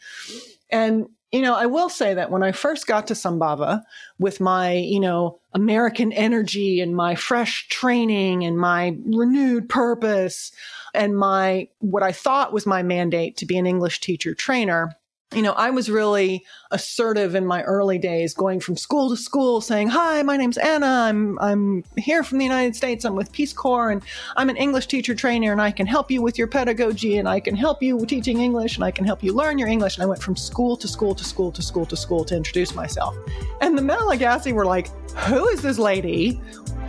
And, 0.71 1.09
you 1.33 1.43
know, 1.43 1.57
I 1.57 1.67
will 1.67 1.88
say 1.88 2.14
that 2.14 2.31
when 2.31 2.45
I 2.45 2.53
first 2.53 2.87
got 2.87 3.09
to 3.09 3.14
Sambava 3.14 3.83
with 4.21 4.41
my, 4.41 4.75
you 4.75 5.00
know, 5.00 5.41
American 5.53 6.12
energy 6.12 6.81
and 6.81 6.95
my 6.95 7.17
fresh 7.17 7.67
training 7.69 8.45
and 8.45 8.57
my 8.57 8.97
renewed 9.05 9.69
purpose 9.69 10.53
and 10.95 11.19
my, 11.19 11.67
what 11.81 12.05
I 12.05 12.12
thought 12.12 12.53
was 12.53 12.67
my 12.67 12.85
mandate 12.85 13.37
to 13.38 13.47
be 13.47 13.59
an 13.59 13.67
English 13.67 13.99
teacher 14.00 14.33
trainer, 14.33 14.95
you 15.35 15.43
know, 15.43 15.52
I 15.52 15.71
was 15.71 15.90
really 15.90 16.45
assertive 16.71 17.35
in 17.35 17.45
my 17.45 17.62
early 17.62 17.99
days, 17.99 18.35
going 18.35 18.61
from 18.61 18.76
school 18.76 19.11
to 19.11 19.16
school, 19.16 19.61
saying, 19.61 19.88
"Hi, 19.88 20.23
my 20.23 20.37
name's 20.37 20.59
Anna. 20.59 20.87
I'm 20.87 21.38
I'm 21.40 21.85
here 21.97 22.23
from 22.23 22.38
the 22.38 22.45
United 22.45 22.76
States. 22.76 23.04
I'm 23.04 23.16
with 23.16 23.33
Peace 23.33 23.52
Corps, 23.52 23.90
and 23.90 24.02
I'm 24.37 24.49
an 24.49 24.57
English 24.57 24.87
teacher 24.87 25.14
trainer, 25.14 25.52
and 25.52 25.61
I 25.61 25.71
can 25.71 25.87
help 25.87 26.11
you 26.11 26.23
with 26.23 26.38
your 26.38 26.47
pedagogy, 26.47 27.19
and 27.19 27.28
I 27.28 27.40
can 27.40 27.57
help 27.57 27.83
you 27.83 28.04
teaching 28.07 28.40
English, 28.40 28.76
and 28.76 28.85
I 28.85 28.90
can 28.90 29.04
help 29.04 29.23
you 29.23 29.33
learn 29.33 29.59
your 29.59 29.69
English." 29.69 29.97
And 29.97 30.04
I 30.04 30.07
went 30.07 30.23
from 30.23 30.37
school 30.37 30.76
to 30.76 30.87
school 30.87 31.14
to 31.14 31.25
school 31.25 31.50
to 31.52 31.62
school 31.62 31.87
to 31.87 31.97
school 31.97 32.25
to 32.25 32.37
introduce 32.37 32.75
myself. 32.75 33.16
And 33.61 33.76
the 33.76 33.83
Malagasy 33.83 34.52
were 34.52 34.66
like, 34.66 34.88
"Who 35.28 35.49
is 35.49 35.62
this 35.62 35.78
lady? 35.78 36.40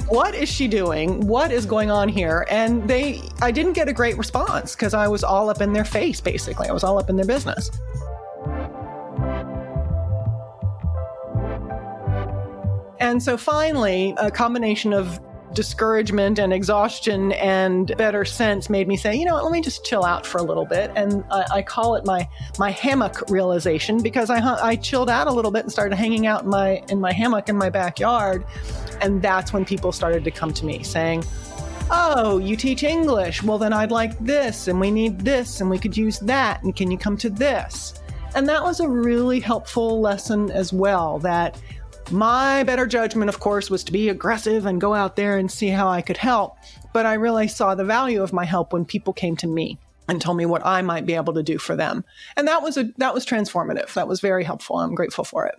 What 0.08 0.36
is 0.36 0.50
she 0.50 0.68
doing? 0.68 1.25
What 1.25 1.51
is 1.51 1.65
going 1.65 1.89
on 1.89 2.10
here?" 2.10 2.46
And 2.51 2.88
they, 2.88 3.22
I 3.42 3.50
didn't 3.50 3.74
get 3.74 3.88
a 3.88 3.94
great 3.94 4.18
response 4.20 4.75
because 4.75 4.94
I 4.94 5.08
was 5.08 5.24
all 5.24 5.50
up 5.50 5.62
in 5.62 5.74
their 5.74 5.86
face, 5.86 6.22
basically. 6.22 6.68
I 6.68 6.74
was 6.74 6.84
all 6.84 7.00
up 7.00 7.10
in 7.10 7.15
their 7.15 7.25
business. 7.25 7.72
And 13.00 13.22
so 13.22 13.38
finally, 13.38 14.14
a 14.18 14.32
combination 14.32 14.92
of 14.92 15.20
discouragement 15.54 16.38
and 16.38 16.54
exhaustion 16.54 17.32
and 17.34 17.96
better 17.98 18.25
sense 18.25 18.70
made 18.70 18.88
me 18.88 18.98
say, 18.98 19.16
you 19.16 19.25
know 19.25 19.34
what, 19.34 19.44
let 19.44 19.54
me 19.54 19.62
just 19.62 19.86
chill 19.86 20.04
out 20.04 20.25
for 20.25 20.38
a 20.38 20.44
little 20.44 20.66
bit. 20.66 20.92
And 20.96 21.24
I, 21.32 21.46
I 21.54 21.62
call 21.62 21.96
it 21.96 22.06
my 22.06 22.28
my 22.60 22.72
hammock 22.72 23.30
realization 23.30 24.04
because 24.04 24.30
I 24.30 24.40
I 24.40 24.75
chilled 24.75 25.10
out 25.10 25.28
a 25.28 25.32
little 25.32 25.52
bit 25.52 25.64
and 25.64 25.72
started 25.72 25.96
hanging 25.96 26.28
out 26.28 26.44
in 26.44 26.50
my 26.50 26.84
in 26.90 27.00
my 27.00 27.14
hammock 27.14 27.50
in 27.50 27.56
my 27.56 27.70
backyard, 27.70 28.46
and 29.02 29.22
that's 29.22 29.54
when 29.54 29.66
people 29.66 29.92
started 29.92 30.24
to 30.25 30.32
come 30.32 30.54
to 30.54 30.66
me 30.66 30.84
saying. 30.84 31.24
Oh, 31.92 32.40
you 32.40 32.56
teach 32.56 32.82
English. 32.82 33.44
Well, 33.44 33.60
then 33.60 33.72
I'd 33.72 33.92
like 33.92 34.18
this, 34.18 34.68
and 34.68 34.80
we 34.80 34.90
need 34.90 35.20
this, 35.20 35.62
and 35.62 35.70
we 35.70 35.78
could 35.78 35.96
use 35.96 36.18
that, 36.22 36.64
and 36.64 36.75
can 36.75 36.90
you 36.90 36.98
come 36.98 37.16
to 37.18 37.30
this? 37.30 37.94
And 38.36 38.50
that 38.50 38.63
was 38.63 38.82
a 38.82 38.88
really 38.88 39.39
helpful 39.39 40.01
lesson 40.01 40.51
as 40.51 40.74
well 40.74 41.20
that 41.20 41.60
my 42.12 42.63
better 42.63 42.86
judgment, 42.86 43.30
of 43.30 43.39
course, 43.39 43.70
was 43.70 43.84
to 43.86 43.94
be 43.94 44.10
aggressive 44.10 44.65
and 44.65 44.80
go 44.80 44.94
out 44.94 45.15
there 45.15 45.38
and 45.38 45.50
see 45.50 45.70
how 45.70 45.88
I 45.88 46.01
could 46.01 46.18
help. 46.18 46.58
But 46.94 47.06
I 47.06 47.13
really 47.13 47.48
saw 47.48 47.74
the 47.74 47.86
value 47.86 48.22
of 48.22 48.34
my 48.34 48.46
help 48.46 48.74
when 48.74 48.86
people 48.86 49.13
came 49.13 49.38
to 49.38 49.48
me 49.48 49.80
and 50.08 50.22
told 50.22 50.38
me 50.38 50.46
what 50.46 50.65
I 50.65 50.82
might 50.82 51.06
be 51.06 51.15
able 51.15 51.34
to 51.34 51.44
do 51.44 51.58
for 51.58 51.75
them. 51.75 52.04
And 52.36 52.48
that 52.48 52.62
was 52.62 52.77
a 52.77 52.92
that 52.98 53.13
was 53.13 53.25
transformative. 53.25 53.94
That 53.94 54.08
was 54.08 54.20
very 54.20 54.44
helpful. 54.44 54.77
I'm 54.77 54.96
grateful 54.96 55.24
for 55.24 55.48
it. 55.48 55.56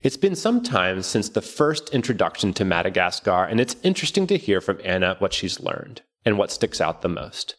It's 0.00 0.16
been 0.16 0.36
some 0.36 0.62
time 0.62 1.02
since 1.02 1.28
the 1.28 1.42
first 1.42 1.90
introduction 1.90 2.54
to 2.54 2.64
Madagascar, 2.64 3.44
and 3.44 3.60
it's 3.60 3.76
interesting 3.82 4.26
to 4.28 4.38
hear 4.38 4.60
from 4.60 4.80
Anna 4.82 5.16
what 5.18 5.34
she's 5.34 5.60
learned 5.60 6.02
and 6.24 6.38
what 6.38 6.52
sticks 6.52 6.80
out 6.80 7.02
the 7.02 7.08
most. 7.08 7.56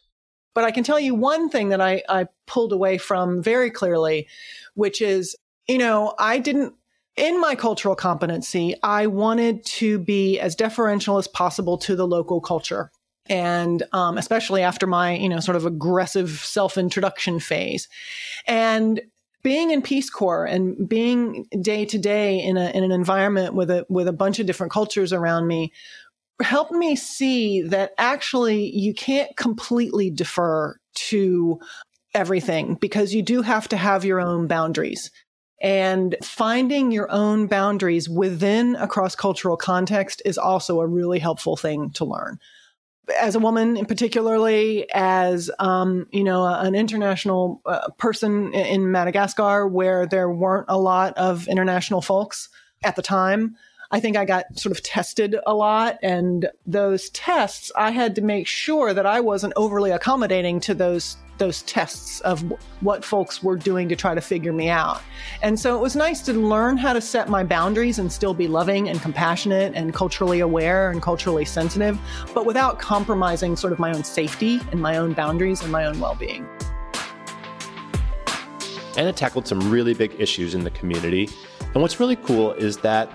But 0.54 0.64
I 0.64 0.70
can 0.70 0.84
tell 0.84 0.98
you 0.98 1.14
one 1.14 1.48
thing 1.48 1.68
that 1.68 1.80
I, 1.80 2.02
I 2.08 2.26
pulled 2.46 2.72
away 2.72 2.98
from 2.98 3.42
very 3.42 3.70
clearly, 3.70 4.28
which 4.74 5.00
is, 5.00 5.36
you 5.68 5.78
know, 5.78 6.14
I 6.18 6.38
didn't 6.38 6.74
in 7.16 7.40
my 7.40 7.54
cultural 7.54 7.94
competency, 7.94 8.74
I 8.82 9.06
wanted 9.06 9.64
to 9.66 9.98
be 9.98 10.38
as 10.40 10.54
deferential 10.54 11.18
as 11.18 11.28
possible 11.28 11.76
to 11.78 11.94
the 11.94 12.06
local 12.06 12.40
culture. 12.40 12.90
And 13.26 13.82
um, 13.92 14.16
especially 14.16 14.62
after 14.62 14.86
my, 14.86 15.14
you 15.16 15.28
know, 15.28 15.40
sort 15.40 15.56
of 15.56 15.66
aggressive 15.66 16.30
self 16.30 16.78
introduction 16.78 17.38
phase. 17.38 17.88
And 18.46 19.02
being 19.42 19.70
in 19.70 19.82
Peace 19.82 20.10
Corps 20.10 20.44
and 20.44 20.88
being 20.88 21.46
day 21.60 21.84
to 21.86 21.98
day 21.98 22.42
in 22.42 22.56
a 22.56 22.70
in 22.70 22.84
an 22.84 22.92
environment 22.92 23.54
with 23.54 23.70
a 23.70 23.86
with 23.88 24.08
a 24.08 24.12
bunch 24.12 24.38
of 24.38 24.46
different 24.46 24.72
cultures 24.72 25.12
around 25.12 25.46
me 25.46 25.72
helped 26.42 26.72
me 26.72 26.96
see 26.96 27.62
that 27.62 27.92
actually 27.98 28.74
you 28.74 28.94
can't 28.94 29.36
completely 29.36 30.10
defer 30.10 30.76
to 30.94 31.60
everything 32.14 32.74
because 32.74 33.14
you 33.14 33.22
do 33.22 33.42
have 33.42 33.68
to 33.68 33.76
have 33.76 34.04
your 34.04 34.20
own 34.20 34.46
boundaries 34.46 35.10
and 35.60 36.16
finding 36.22 36.90
your 36.90 37.10
own 37.10 37.46
boundaries 37.46 38.08
within 38.08 38.76
a 38.76 38.88
cross 38.88 39.14
cultural 39.14 39.56
context 39.56 40.22
is 40.24 40.38
also 40.38 40.80
a 40.80 40.86
really 40.86 41.18
helpful 41.18 41.56
thing 41.56 41.90
to 41.90 42.04
learn. 42.04 42.38
As 43.20 43.34
a 43.34 43.40
woman, 43.40 43.76
in 43.76 43.86
particularly 43.86 44.90
as 44.92 45.50
um, 45.58 46.06
you 46.12 46.24
know, 46.24 46.46
an 46.46 46.74
international 46.74 47.60
uh, 47.66 47.90
person 47.98 48.54
in 48.54 48.90
Madagascar, 48.90 49.66
where 49.66 50.06
there 50.06 50.30
weren't 50.30 50.66
a 50.68 50.78
lot 50.78 51.18
of 51.18 51.48
international 51.48 52.00
folks 52.00 52.48
at 52.82 52.96
the 52.96 53.02
time, 53.02 53.56
I 53.92 53.98
think 53.98 54.16
I 54.16 54.24
got 54.24 54.58
sort 54.58 54.70
of 54.76 54.82
tested 54.82 55.36
a 55.46 55.54
lot. 55.54 55.98
And 56.02 56.48
those 56.64 57.10
tests, 57.10 57.72
I 57.76 57.90
had 57.90 58.14
to 58.14 58.22
make 58.22 58.46
sure 58.46 58.94
that 58.94 59.04
I 59.04 59.20
wasn't 59.20 59.52
overly 59.56 59.90
accommodating 59.90 60.60
to 60.60 60.74
those 60.74 61.16
those 61.38 61.62
tests 61.62 62.20
of 62.20 62.44
what 62.82 63.02
folks 63.02 63.42
were 63.42 63.56
doing 63.56 63.88
to 63.88 63.96
try 63.96 64.14
to 64.14 64.20
figure 64.20 64.52
me 64.52 64.68
out. 64.68 65.00
And 65.40 65.58
so 65.58 65.74
it 65.74 65.80
was 65.80 65.96
nice 65.96 66.20
to 66.26 66.34
learn 66.34 66.76
how 66.76 66.92
to 66.92 67.00
set 67.00 67.30
my 67.30 67.42
boundaries 67.42 67.98
and 67.98 68.12
still 68.12 68.34
be 68.34 68.46
loving 68.46 68.90
and 68.90 69.00
compassionate 69.00 69.72
and 69.74 69.94
culturally 69.94 70.40
aware 70.40 70.90
and 70.90 71.00
culturally 71.00 71.46
sensitive, 71.46 71.98
but 72.34 72.44
without 72.44 72.78
compromising 72.78 73.56
sort 73.56 73.72
of 73.72 73.78
my 73.78 73.90
own 73.90 74.04
safety 74.04 74.60
and 74.70 74.82
my 74.82 74.98
own 74.98 75.14
boundaries 75.14 75.62
and 75.62 75.72
my 75.72 75.86
own 75.86 75.98
well 75.98 76.14
being. 76.14 76.46
Anna 78.98 79.10
tackled 79.14 79.48
some 79.48 79.70
really 79.70 79.94
big 79.94 80.14
issues 80.20 80.54
in 80.54 80.62
the 80.62 80.70
community. 80.72 81.30
And 81.72 81.80
what's 81.80 81.98
really 81.98 82.16
cool 82.16 82.52
is 82.52 82.76
that 82.78 83.10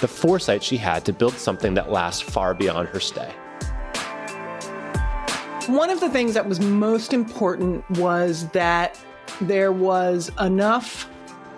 the 0.00 0.08
foresight 0.08 0.62
she 0.62 0.76
had 0.76 1.04
to 1.04 1.12
build 1.12 1.34
something 1.34 1.74
that 1.74 1.90
lasts 1.90 2.20
far 2.20 2.54
beyond 2.54 2.88
her 2.88 3.00
stay. 3.00 3.32
One 5.66 5.88
of 5.88 6.00
the 6.00 6.10
things 6.10 6.34
that 6.34 6.46
was 6.46 6.60
most 6.60 7.12
important 7.12 7.88
was 7.92 8.48
that 8.48 9.00
there 9.40 9.72
was 9.72 10.30
enough 10.40 11.08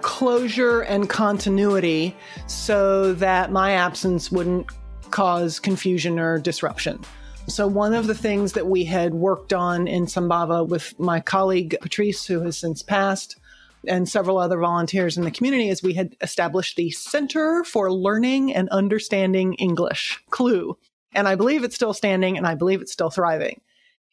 closure 0.02 0.82
and 0.82 1.08
continuity 1.08 2.16
so 2.46 3.12
that 3.14 3.50
my 3.50 3.72
absence 3.72 4.30
wouldn't 4.30 4.70
cause 5.10 5.58
confusion 5.58 6.20
or 6.20 6.38
disruption. 6.38 7.00
So, 7.48 7.66
one 7.66 7.94
of 7.94 8.06
the 8.06 8.14
things 8.14 8.52
that 8.52 8.66
we 8.66 8.84
had 8.84 9.14
worked 9.14 9.52
on 9.52 9.86
in 9.88 10.06
Sambava 10.06 10.66
with 10.66 10.98
my 10.98 11.20
colleague 11.20 11.76
Patrice, 11.80 12.26
who 12.26 12.40
has 12.42 12.56
since 12.58 12.82
passed, 12.82 13.36
and 13.86 14.08
several 14.08 14.38
other 14.38 14.58
volunteers 14.58 15.16
in 15.16 15.24
the 15.24 15.30
community 15.30 15.68
is 15.68 15.82
we 15.82 15.94
had 15.94 16.16
established 16.20 16.76
the 16.76 16.90
Center 16.90 17.64
for 17.64 17.92
Learning 17.92 18.54
and 18.54 18.68
Understanding 18.70 19.54
English, 19.54 20.22
CLUE. 20.30 20.76
And 21.12 21.28
I 21.28 21.34
believe 21.34 21.64
it's 21.64 21.74
still 21.74 21.94
standing 21.94 22.36
and 22.36 22.46
I 22.46 22.54
believe 22.54 22.82
it's 22.82 22.92
still 22.92 23.10
thriving. 23.10 23.60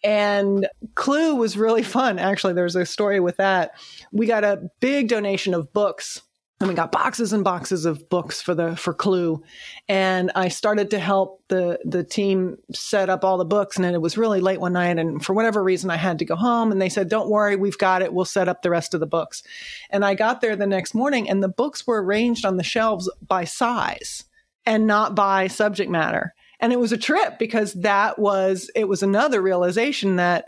And 0.03 0.67
Clue 0.95 1.35
was 1.35 1.57
really 1.57 1.83
fun. 1.83 2.19
Actually, 2.19 2.53
there's 2.53 2.75
a 2.75 2.85
story 2.85 3.19
with 3.19 3.37
that. 3.37 3.71
We 4.11 4.25
got 4.25 4.43
a 4.43 4.69
big 4.79 5.07
donation 5.07 5.53
of 5.53 5.71
books 5.73 6.21
and 6.63 6.69
we 6.69 6.75
got 6.75 6.93
boxes 6.93 7.33
and 7.33 7.43
boxes 7.43 7.85
of 7.85 8.09
books 8.09 8.41
for 8.41 8.55
the 8.55 8.75
for 8.77 8.93
CLUE 8.93 9.43
and 9.89 10.31
i 10.35 10.47
started 10.47 10.89
to 10.91 10.99
help 10.99 11.43
the 11.49 11.77
the 11.85 12.03
team 12.03 12.57
set 12.71 13.09
up 13.09 13.23
all 13.23 13.37
the 13.37 13.45
books. 13.45 13.77
And 13.77 13.85
it 13.85 14.01
was 14.01 14.17
really 14.17 14.41
late 14.41 14.59
one 14.59 14.73
night. 14.73 14.97
And 14.97 15.23
for 15.23 15.33
whatever 15.33 15.63
reason 15.63 15.91
i 15.91 15.97
had 15.97 16.17
to 16.19 16.25
go 16.25 16.35
home. 16.35 16.71
And 16.71 16.81
they 16.81 16.89
said 16.89 17.09
don't 17.09 17.29
worry 17.29 17.55
we've 17.55 17.77
got 17.77 18.01
it. 18.01 18.13
We'll 18.13 18.25
set 18.25 18.47
up 18.47 18.61
the 18.61 18.69
rest 18.69 18.93
of 18.93 18.99
the 18.99 19.05
books. 19.05 19.43
And 19.89 20.03
i 20.03 20.15
got 20.15 20.41
there 20.41 20.55
the 20.55 20.65
next 20.65 20.95
morning. 20.95 21.29
And 21.29 21.43
the 21.43 21.49
books 21.49 21.85
were 21.85 22.03
arranged 22.03 22.45
on 22.45 22.57
the 22.57 22.63
shelves 22.63 23.11
by 23.21 23.43
size 23.43 24.23
and 24.65 24.87
not 24.87 25.15
by 25.15 25.47
subject 25.47 25.91
matter. 25.91 26.33
And 26.59 26.71
it 26.71 26.79
was 26.79 26.91
a 26.91 26.97
trip 26.97 27.37
because 27.37 27.73
that 27.73 28.17
was 28.17 28.71
it 28.75 28.87
was 28.87 29.03
another 29.03 29.41
realization 29.41 30.15
that 30.15 30.45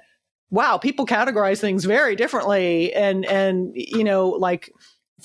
wow 0.50 0.78
people 0.78 1.06
categorize 1.06 1.60
things 1.60 1.86
very 1.86 2.16
differently. 2.16 2.94
And 2.94 3.26
and 3.26 3.74
you 3.76 4.04
know 4.04 4.30
like 4.30 4.72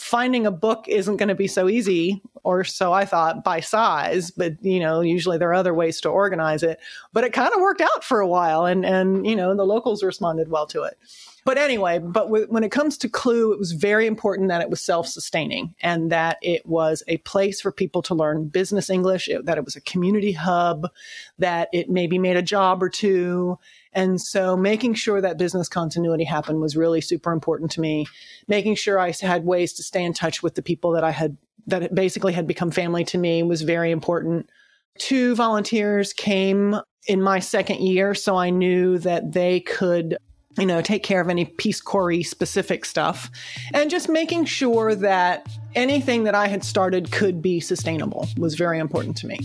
finding 0.01 0.47
a 0.47 0.51
book 0.51 0.87
isn't 0.89 1.19
going 1.19 1.29
to 1.29 1.35
be 1.35 1.47
so 1.47 1.69
easy 1.69 2.23
or 2.43 2.65
so 2.65 2.93
I 2.93 3.05
thought 3.05 3.45
by 3.45 3.61
size 3.61 4.31
but 4.31 4.63
you 4.65 4.81
know 4.81 5.03
usually 5.03 5.39
there 5.39 5.51
are 5.51 5.55
other 5.55 5.75
ways 5.75 6.01
to 6.03 6.09
organize 6.09 6.63
it. 6.63 6.81
But 7.13 7.25
it 7.25 7.33
kind 7.33 7.53
of 7.55 7.61
worked 7.61 7.81
out 7.81 8.03
for 8.03 8.21
a 8.21 8.27
while 8.27 8.65
and 8.65 8.85
and 8.85 9.27
you 9.27 9.37
know 9.37 9.55
the 9.55 9.65
locals 9.65 10.03
responded 10.03 10.49
well 10.49 10.67
to 10.69 10.85
it. 10.85 10.99
But 11.45 11.59
anyway 11.59 11.99
but 11.99 12.25
w- 12.27 12.47
when 12.49 12.65
it 12.65 12.73
comes 12.73 12.97
to 12.99 13.09
Clue, 13.09 13.53
it 13.53 13.59
was 13.59 13.73
very 13.73 14.07
important 14.07 14.49
that 14.49 14.63
it 14.63 14.71
was 14.71 14.81
self-sustaining 14.81 15.75
and 15.83 16.11
that 16.11 16.39
it 16.41 16.65
was 16.65 17.03
a 17.07 17.19
place 17.19 17.61
for 17.61 17.71
people 17.71 18.03
to 18.03 18.15
learn 18.15 18.49
business 18.49 18.89
english 18.89 19.29
it, 19.29 19.45
that 19.47 19.59
it 19.59 19.65
was 19.65 19.77
a 19.77 19.81
community 19.81 20.33
hub 20.33 20.89
that 21.39 21.69
it 21.73 21.91
maybe 21.91 22.19
made 22.19 22.37
a 22.37 22.43
job 22.43 22.83
or 22.83 22.89
two 22.89 23.59
and 23.93 24.21
so 24.21 24.57
making 24.57 24.95
sure 24.95 25.21
that 25.21 25.39
business 25.39 25.69
continuity 25.69 26.25
happened 26.25 26.61
was 26.61 26.77
really 26.77 27.01
super 27.01 27.33
important 27.33 27.71
to 27.73 27.81
me. 27.81 28.07
Making 28.47 28.77
sure 28.77 28.99
I 28.99 29.13
had 29.21 29.45
ways 29.45 29.73
to 29.75 29.83
stay 29.83 30.05
in 30.05 30.13
touch 30.13 30.43
with 30.43 30.55
the 30.55 30.63
people 30.63 30.93
that 30.93 31.05
I 31.05 31.11
had, 31.11 31.37
that 31.67 31.95
basically 31.95 32.33
had 32.33 32.47
become 32.47 32.71
family 32.71 33.05
to 33.05 33.19
me 33.19 33.43
was 33.43 33.63
very 33.63 33.91
important. 33.91 34.49
Two 34.99 35.35
volunteers 35.35 36.13
came 36.13 36.77
in 37.07 37.23
my 37.23 37.39
second 37.39 37.81
year, 37.81 38.15
so 38.15 38.37
I 38.37 38.51
knew 38.51 38.99
that 38.99 39.33
they 39.33 39.61
could 39.61 40.19
you 40.59 40.67
know, 40.67 40.83
take 40.83 41.05
care 41.05 41.21
of 41.21 41.29
any 41.29 41.45
Peace 41.45 41.81
Corps 41.81 42.23
specific 42.23 42.85
stuff 42.85 43.31
and 43.73 43.89
just 43.89 44.09
making 44.09 44.45
sure 44.45 44.95
that 44.97 45.47
anything 45.77 46.25
that 46.25 46.35
I 46.35 46.49
had 46.49 46.65
started 46.65 47.13
could 47.13 47.41
be 47.41 47.61
sustainable 47.61 48.29
was 48.37 48.57
very 48.57 48.81
important 48.81 49.17
to 49.19 49.29
me. 49.29 49.39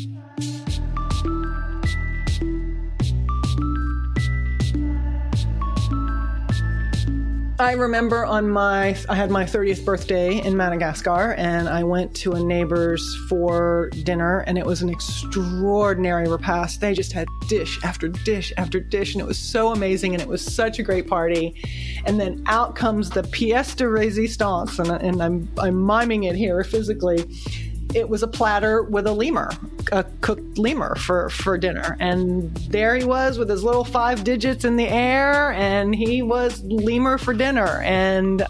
I 7.58 7.72
remember 7.72 8.26
on 8.26 8.50
my, 8.50 8.98
I 9.08 9.16
had 9.16 9.32
my 9.32 9.46
30th 9.46 9.86
birthday 9.86 10.42
in 10.46 10.58
Madagascar 10.58 11.36
and 11.38 11.70
I 11.70 11.86
went 11.86 12.14
to 12.18 12.34
a 12.34 12.44
neighbor's 12.44 13.16
for 13.30 13.90
dinner 14.04 14.40
and 14.42 14.58
it 14.58 14.66
was 14.66 14.82
an 14.82 14.90
extraordinary 14.90 16.28
repast. 16.28 16.82
They 16.82 16.94
just 16.94 17.14
had 17.14 17.30
dish 17.48 17.82
after 17.82 18.10
dish 18.10 18.52
after 18.58 18.82
dish 18.82 19.14
and 19.14 19.22
it 19.22 19.26
was 19.26 19.40
so 19.40 19.72
amazing 19.72 20.14
and 20.14 20.22
it 20.22 20.28
was 20.28 20.42
such 20.42 20.80
a 20.80 20.84
great 20.84 21.08
party. 21.08 21.56
And 22.04 22.20
then 22.20 22.44
out 22.48 22.76
comes 22.76 23.10
the 23.10 23.22
pièce 23.22 23.74
de 23.78 23.86
résistance 23.86 24.78
and, 24.78 24.92
and 25.02 25.24
I'm, 25.24 25.48
I'm 25.58 25.76
miming 25.76 26.26
it 26.26 26.36
here 26.36 26.62
physically 26.66 27.24
it 27.94 28.10
was 28.10 28.24
a 28.24 28.28
platter 28.28 28.84
with 28.84 29.08
a 29.08 29.14
lemur, 29.14 29.52
a 29.92 30.04
cooked 30.22 30.58
lemur 30.58 30.96
for, 30.96 31.30
for 31.30 31.58
dinner. 31.58 31.96
And 32.00 32.56
there 32.70 32.96
he 32.96 33.06
was 33.06 33.38
with 33.38 33.50
his 33.50 33.64
little 33.64 33.86
five 33.86 34.24
digits 34.24 34.66
in 34.66 34.76
the 34.76 34.88
air, 34.88 35.54
and 35.54 35.96
he 35.96 36.22
was 36.22 36.64
lemur 36.64 37.18
for 37.18 37.34
dinner. 37.34 37.82
And 37.84 38.46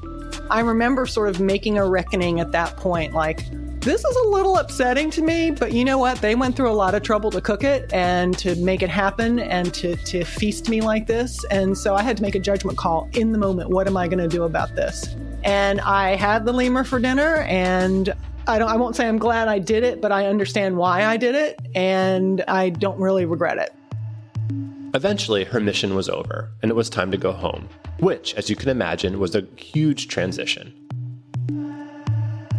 I 0.49 0.61
remember 0.61 1.05
sort 1.05 1.29
of 1.29 1.39
making 1.39 1.77
a 1.77 1.87
reckoning 1.87 2.39
at 2.39 2.51
that 2.53 2.77
point 2.77 3.13
like, 3.13 3.45
this 3.85 4.03
is 4.03 4.15
a 4.15 4.27
little 4.29 4.57
upsetting 4.57 5.11
to 5.11 5.21
me, 5.21 5.51
but 5.51 5.71
you 5.71 5.85
know 5.85 5.99
what? 5.99 6.19
They 6.19 6.33
went 6.33 6.55
through 6.55 6.71
a 6.71 6.73
lot 6.73 6.95
of 6.95 7.03
trouble 7.03 7.29
to 7.29 7.39
cook 7.39 7.63
it 7.63 7.93
and 7.93 8.35
to 8.39 8.55
make 8.55 8.81
it 8.81 8.89
happen 8.89 9.37
and 9.37 9.71
to, 9.75 9.95
to 9.95 10.23
feast 10.23 10.69
me 10.69 10.81
like 10.81 11.05
this. 11.05 11.45
And 11.51 11.77
so 11.77 11.93
I 11.93 12.01
had 12.01 12.17
to 12.17 12.23
make 12.23 12.33
a 12.33 12.39
judgment 12.39 12.79
call 12.79 13.07
in 13.13 13.31
the 13.31 13.37
moment. 13.37 13.69
What 13.69 13.85
am 13.85 13.95
I 13.95 14.07
going 14.07 14.17
to 14.17 14.27
do 14.27 14.41
about 14.41 14.75
this? 14.75 15.15
And 15.43 15.79
I 15.81 16.15
had 16.15 16.45
the 16.45 16.51
lemur 16.51 16.83
for 16.83 16.99
dinner 16.99 17.41
and 17.41 18.11
I 18.47 18.59
don't 18.59 18.69
I 18.69 18.75
won't 18.75 18.95
say 18.95 19.07
I'm 19.07 19.17
glad 19.17 19.47
I 19.47 19.57
did 19.57 19.83
it, 19.83 20.01
but 20.01 20.11
I 20.11 20.27
understand 20.27 20.77
why 20.77 21.03
I 21.05 21.17
did 21.17 21.33
it 21.33 21.59
and 21.73 22.43
I 22.47 22.69
don't 22.69 22.99
really 22.99 23.25
regret 23.25 23.57
it. 23.57 23.73
Eventually, 24.93 25.43
her 25.43 25.59
mission 25.59 25.95
was 25.95 26.07
over 26.07 26.51
and 26.61 26.69
it 26.69 26.75
was 26.75 26.89
time 26.89 27.11
to 27.11 27.17
go 27.17 27.31
home, 27.31 27.67
which, 27.99 28.35
as 28.35 28.49
you 28.49 28.55
can 28.55 28.69
imagine, 28.69 29.19
was 29.19 29.35
a 29.35 29.45
huge 29.57 30.07
transition. 30.07 30.73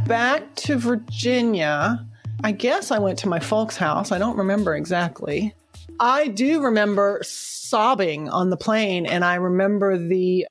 Back 0.06 0.54
to 0.56 0.76
Virginia, 0.76 2.04
I 2.42 2.52
guess 2.52 2.90
I 2.90 2.98
went 2.98 3.18
to 3.20 3.28
my 3.28 3.38
folks' 3.38 3.76
house. 3.76 4.12
I 4.12 4.18
don't 4.18 4.36
remember 4.36 4.74
exactly. 4.74 5.54
I 6.00 6.28
do 6.28 6.62
remember 6.62 7.20
sobbing 7.22 8.28
on 8.28 8.50
the 8.50 8.56
plane 8.56 9.06
and 9.06 9.24
I 9.24 9.36
remember 9.36 9.96
the 9.96 10.46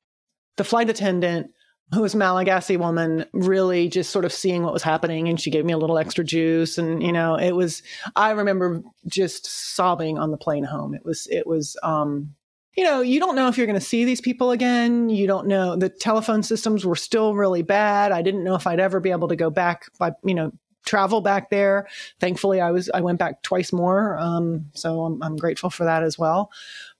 the 0.56 0.63
flight 0.63 0.89
attendant 0.89 1.52
who 1.93 2.02
was 2.02 2.15
Malagasy 2.15 2.78
woman, 2.78 3.26
really 3.32 3.88
just 3.88 4.10
sort 4.10 4.26
of 4.26 4.34
seeing 4.34 4.63
what 4.63 4.74
was 4.74 4.84
happening. 4.84 5.28
And 5.30 5.39
she 5.39 5.52
gave 5.52 5.65
me 5.65 5.74
a 5.74 5.78
little 5.78 5.98
extra 5.98 6.24
juice. 6.24 6.78
And, 6.78 7.04
you 7.04 7.12
know, 7.12 7.36
it 7.36 7.52
was, 7.52 7.84
I 8.15 8.32
remember 8.32 8.82
just 9.08 9.45
sobbing 9.76 10.17
on 10.17 10.32
the 10.32 10.38
plane 10.38 10.63
home. 10.63 10.95
It 10.95 11.06
was, 11.06 11.28
it 11.30 11.45
was, 11.45 11.78
um, 11.84 12.34
you 12.76 12.84
know, 12.84 13.02
you 13.02 13.19
don't 13.19 13.36
know 13.36 13.48
if 13.48 13.58
you're 13.58 13.67
going 13.67 13.80
to 13.80 13.86
see 13.86 14.04
these 14.04 14.19
people 14.19 14.52
again. 14.52 15.10
You 15.10 15.28
don't 15.28 15.48
know. 15.48 15.76
The 15.76 15.89
telephone 15.89 16.43
systems 16.43 16.86
were 16.86 16.95
still 16.95 17.36
really 17.36 17.62
bad. 17.62 18.12
I 18.12 18.21
didn't 18.21 18.43
know 18.43 18.56
if 18.56 18.67
I'd 18.67 18.80
ever 18.80 19.00
be 19.00 19.12
able 19.12 19.30
to 19.30 19.36
go 19.36 19.50
back 19.50 19.86
by, 19.98 20.12
you 20.24 20.34
know, 20.34 20.52
travel 20.86 21.21
back 21.21 21.50
there. 21.50 21.88
Thankfully, 22.19 22.62
I 22.62 22.71
was 22.71 22.89
I 22.93 23.02
went 23.02 23.19
back 23.19 23.41
twice 23.41 23.74
more, 23.74 24.17
um, 24.19 24.65
so 24.74 25.06
I'm, 25.06 25.21
I'm 25.21 25.36
grateful 25.36 25.69
for 25.69 25.84
that 25.86 26.04
as 26.04 26.17
well. 26.17 26.52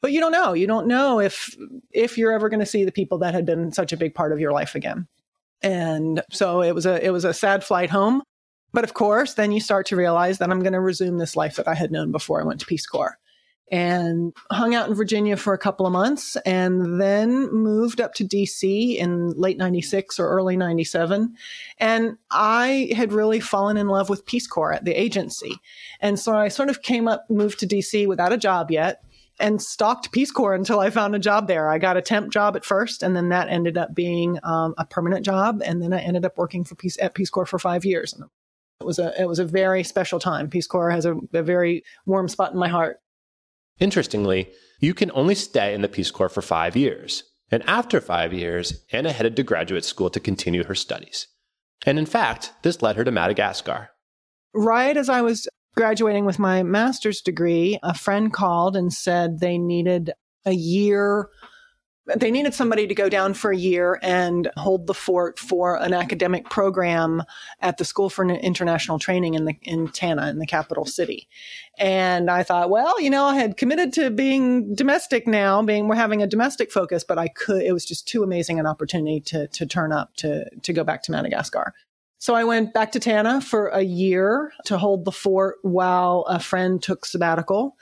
But 0.02 0.12
you 0.12 0.20
don't 0.20 0.32
know. 0.32 0.54
You 0.54 0.68
don't 0.68 0.88
know 0.88 1.20
if 1.20 1.56
if 1.92 2.18
you're 2.18 2.32
ever 2.32 2.50
going 2.50 2.60
to 2.60 2.66
see 2.66 2.84
the 2.84 2.92
people 2.92 3.18
that 3.20 3.34
had 3.34 3.46
been 3.46 3.72
such 3.72 3.94
a 3.94 3.98
big 3.98 4.14
part 4.14 4.32
of 4.32 4.40
your 4.40 4.52
life 4.52 4.76
again. 4.76 5.08
And 5.62 6.22
so 6.32 6.62
it 6.62 6.76
was 6.76 6.86
a 6.86 7.04
it 7.04 7.12
was 7.12 7.26
a 7.26 7.34
sad 7.34 7.64
flight 7.64 7.90
home. 7.90 8.22
But 8.74 8.84
of 8.84 8.94
course, 8.94 9.36
then 9.36 9.54
you 9.54 9.62
start 9.62 9.86
to 9.88 9.96
realize 9.96 10.38
that 10.40 10.52
I'm 10.52 10.60
going 10.60 10.74
to 10.74 10.82
resume 10.82 11.18
this 11.18 11.38
life 11.38 11.56
that 11.56 11.68
I 11.68 11.76
had 11.76 11.92
known 11.92 12.12
before 12.12 12.42
I 12.42 12.44
went 12.44 12.60
to 12.60 12.66
Peace 12.66 12.86
Corps 12.86 13.18
and 13.72 14.34
hung 14.52 14.76
out 14.76 14.88
in 14.88 14.96
Virginia 14.96 15.36
for 15.36 15.54
a 15.54 15.58
couple 15.58 15.86
of 15.86 15.94
months 15.94 16.36
and 16.46 17.02
then 17.02 17.52
moved 17.52 18.00
up 18.00 18.14
to 18.14 18.24
DC 18.24 18.98
in 18.98 19.32
late 19.32 19.58
96 19.58 20.20
or 20.20 20.30
early 20.30 20.56
97. 20.56 21.34
And 21.80 22.18
I 22.30 22.92
had 22.96 23.12
really 23.12 23.40
fallen 23.40 23.78
in 23.78 23.88
love 23.88 24.10
with 24.10 24.26
Peace 24.26 24.46
Corps 24.46 24.74
at 24.74 24.86
the 24.86 24.94
agency. 24.94 25.56
And 26.00 26.20
so 26.20 26.36
I 26.36 26.50
sort 26.50 26.70
of 26.70 26.84
came 26.84 27.08
up, 27.08 27.26
moved 27.30 27.60
to 27.60 27.68
DC 27.68 28.08
without 28.08 28.34
a 28.34 28.38
job 28.38 28.70
yet 28.70 29.04
and 29.40 29.62
stalked 29.62 30.12
Peace 30.12 30.32
Corps 30.32 30.56
until 30.56 30.80
I 30.80 30.90
found 30.90 31.16
a 31.16 31.20
job 31.20 31.48
there. 31.48 31.70
I 31.70 31.78
got 31.78 31.98
a 31.98 32.02
temp 32.02 32.32
job 32.32 32.56
at 32.56 32.64
first, 32.64 33.04
and 33.04 33.16
then 33.16 33.30
that 33.30 33.50
ended 33.50 33.78
up 33.78 33.94
being 33.94 34.40
um, 34.44 34.74
a 34.78 34.86
permanent 34.86 35.26
job. 35.26 35.62
And 35.66 35.82
then 35.82 35.94
I 35.94 36.00
ended 36.00 36.26
up 36.26 36.38
working 36.38 36.64
for 36.64 36.76
Peace 36.76 36.98
at 37.02 37.16
Peace 37.16 37.30
Corps 37.30 37.46
for 37.46 37.60
five 37.60 37.84
years. 37.84 38.14
It 38.82 38.86
was 38.86 39.00
a 39.00 39.20
it 39.22 39.28
was 39.28 39.40
a 39.40 39.46
very 39.46 39.84
special 39.84 40.20
time. 40.20 40.50
Peace 40.50 40.68
Corps 40.68 40.90
has 40.90 41.06
a, 41.06 41.16
a 41.34 41.44
very 41.44 41.84
warm 42.06 42.28
spot 42.28 42.54
in 42.54 42.60
my 42.60 42.68
heart. 42.68 43.00
Interestingly, 43.80 44.52
you 44.80 44.94
can 44.94 45.12
only 45.14 45.36
stay 45.36 45.74
in 45.74 45.82
the 45.82 45.88
Peace 45.88 46.12
Corps 46.12 46.30
for 46.30 46.42
five 46.42 46.76
years. 46.76 47.24
And 47.52 47.64
after 47.68 48.02
five 48.02 48.34
years, 48.34 48.84
Anna 48.92 49.12
headed 49.12 49.36
to 49.36 49.44
graduate 49.44 49.86
school 49.86 50.10
to 50.10 50.20
continue 50.20 50.64
her 50.64 50.76
studies. 50.76 51.28
And 51.86 52.00
in 52.00 52.06
fact, 52.06 52.54
this 52.64 52.82
led 52.82 52.96
her 52.96 53.04
to 53.04 53.12
Madagascar. 53.12 53.90
Right 54.54 54.98
as 54.98 55.10
I 55.10 55.22
was 55.22 55.48
graduating 55.76 56.26
with 56.26 56.40
my 56.40 56.64
master's 56.64 57.22
degree, 57.22 57.78
a 57.84 57.94
friend 57.94 58.34
called 58.34 58.76
and 58.76 58.92
said 58.92 59.40
they 59.40 59.58
needed 59.58 60.12
a 60.46 60.54
year 60.54 61.30
they 62.18 62.30
needed 62.30 62.54
somebody 62.54 62.86
to 62.88 62.94
go 62.94 63.10
down 63.10 63.34
for 63.34 63.52
a 63.52 63.58
year 63.58 64.00
and 64.04 64.50
hold 64.58 64.86
the 64.86 64.94
fort 64.94 65.40
for 65.40 65.82
an 65.82 65.94
academic 65.94 66.50
program 66.50 67.24
at 67.62 67.78
the 67.78 67.86
School 67.86 68.10
for 68.10 68.26
International 68.30 69.00
Training 69.00 69.34
in 69.34 69.46
the 69.46 69.56
in 69.64 69.88
Tana 69.88 70.30
in 70.30 70.40
the 70.40 70.46
capital 70.46 70.86
city. 70.86 71.28
And 71.78 72.30
I 72.30 72.44
thought, 72.44 72.70
well, 72.70 73.02
you 73.02 73.10
know, 73.10 73.26
I 73.26 73.36
had 73.36 73.58
committed 73.58 73.92
to 73.94 74.12
being 74.12 74.76
domestic 74.76 75.26
now, 75.26 75.62
being 75.64 75.88
we're 75.88 75.96
having 75.96 76.22
a 76.22 76.28
domestic 76.28 76.72
focus, 76.72 77.04
but 77.04 77.18
I 77.18 77.28
could 77.28 77.64
it 77.64 77.74
was 77.74 77.86
just 77.86 78.08
too 78.08 78.24
amazing 78.24 78.60
an 78.60 78.68
opportunity 78.68 79.20
to 79.22 79.48
to 79.48 79.66
turn 79.66 79.92
up 79.92 80.16
to 80.18 80.50
to 80.50 80.74
go 80.74 80.84
back 80.84 81.02
to 81.04 81.12
Madagascar. 81.12 81.74
So 82.18 82.34
I 82.34 82.44
went 82.44 82.74
back 82.74 82.92
to 82.94 83.00
Tana 83.00 83.42
for 83.42 83.68
a 83.68 83.82
year 83.82 84.52
to 84.66 84.78
hold 84.78 85.06
the 85.06 85.12
fort 85.12 85.58
while 85.64 86.26
a 86.28 86.40
friend 86.40 86.82
took 86.82 87.06
sabbatical. 87.06 87.76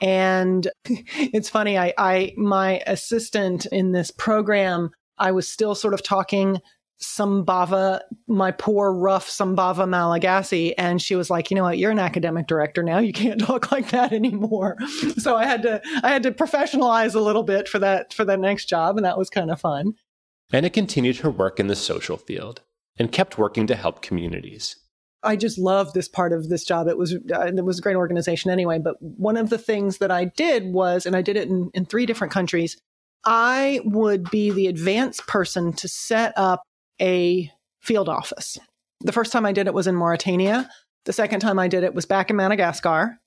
And 0.00 0.68
it's 0.84 1.48
funny, 1.48 1.78
I, 1.78 1.94
I, 1.98 2.34
my 2.36 2.82
assistant 2.86 3.66
in 3.66 3.92
this 3.92 4.10
program, 4.10 4.90
I 5.18 5.32
was 5.32 5.48
still 5.48 5.74
sort 5.74 5.94
of 5.94 6.02
talking 6.02 6.60
Sambava, 7.00 8.00
my 8.26 8.50
poor 8.50 8.92
rough 8.92 9.28
Sambava 9.28 9.88
Malagasy. 9.88 10.74
And 10.76 11.00
she 11.00 11.14
was 11.14 11.30
like, 11.30 11.50
you 11.50 11.54
know 11.54 11.62
what, 11.62 11.78
you're 11.78 11.92
an 11.92 11.98
academic 11.98 12.46
director 12.46 12.82
now. 12.82 12.98
You 12.98 13.12
can't 13.12 13.40
talk 13.44 13.70
like 13.70 13.90
that 13.90 14.12
anymore. 14.12 14.76
so 15.18 15.36
I 15.36 15.44
had 15.44 15.62
to, 15.62 15.80
I 16.02 16.08
had 16.08 16.22
to 16.24 16.32
professionalize 16.32 17.14
a 17.14 17.20
little 17.20 17.44
bit 17.44 17.68
for 17.68 17.78
that, 17.78 18.12
for 18.12 18.24
that 18.24 18.40
next 18.40 18.66
job. 18.66 18.96
And 18.96 19.04
that 19.04 19.18
was 19.18 19.30
kind 19.30 19.50
of 19.50 19.60
fun. 19.60 19.94
Anna 20.52 20.70
continued 20.70 21.18
her 21.18 21.30
work 21.30 21.60
in 21.60 21.66
the 21.66 21.76
social 21.76 22.16
field 22.16 22.62
and 22.96 23.12
kept 23.12 23.38
working 23.38 23.66
to 23.68 23.76
help 23.76 24.02
communities. 24.02 24.76
I 25.22 25.36
just 25.36 25.58
love 25.58 25.92
this 25.92 26.08
part 26.08 26.32
of 26.32 26.48
this 26.48 26.64
job. 26.64 26.86
It 26.86 26.96
was 26.96 27.14
uh, 27.14 27.40
it 27.40 27.64
was 27.64 27.78
a 27.78 27.82
great 27.82 27.96
organization 27.96 28.50
anyway. 28.50 28.78
But 28.78 28.96
one 29.00 29.36
of 29.36 29.50
the 29.50 29.58
things 29.58 29.98
that 29.98 30.10
I 30.10 30.26
did 30.26 30.72
was, 30.72 31.06
and 31.06 31.16
I 31.16 31.22
did 31.22 31.36
it 31.36 31.48
in, 31.48 31.70
in 31.74 31.86
three 31.86 32.06
different 32.06 32.32
countries. 32.32 32.76
I 33.24 33.80
would 33.84 34.30
be 34.30 34.50
the 34.50 34.68
advanced 34.68 35.26
person 35.26 35.72
to 35.74 35.88
set 35.88 36.32
up 36.36 36.62
a 37.00 37.50
field 37.80 38.08
office. 38.08 38.58
The 39.00 39.12
first 39.12 39.32
time 39.32 39.44
I 39.44 39.52
did 39.52 39.66
it 39.66 39.74
was 39.74 39.86
in 39.86 39.96
Mauritania. 39.96 40.70
The 41.04 41.12
second 41.12 41.40
time 41.40 41.58
I 41.58 41.68
did 41.68 41.84
it 41.84 41.94
was 41.94 42.06
back 42.06 42.30
in 42.30 42.36
Madagascar. 42.36 43.18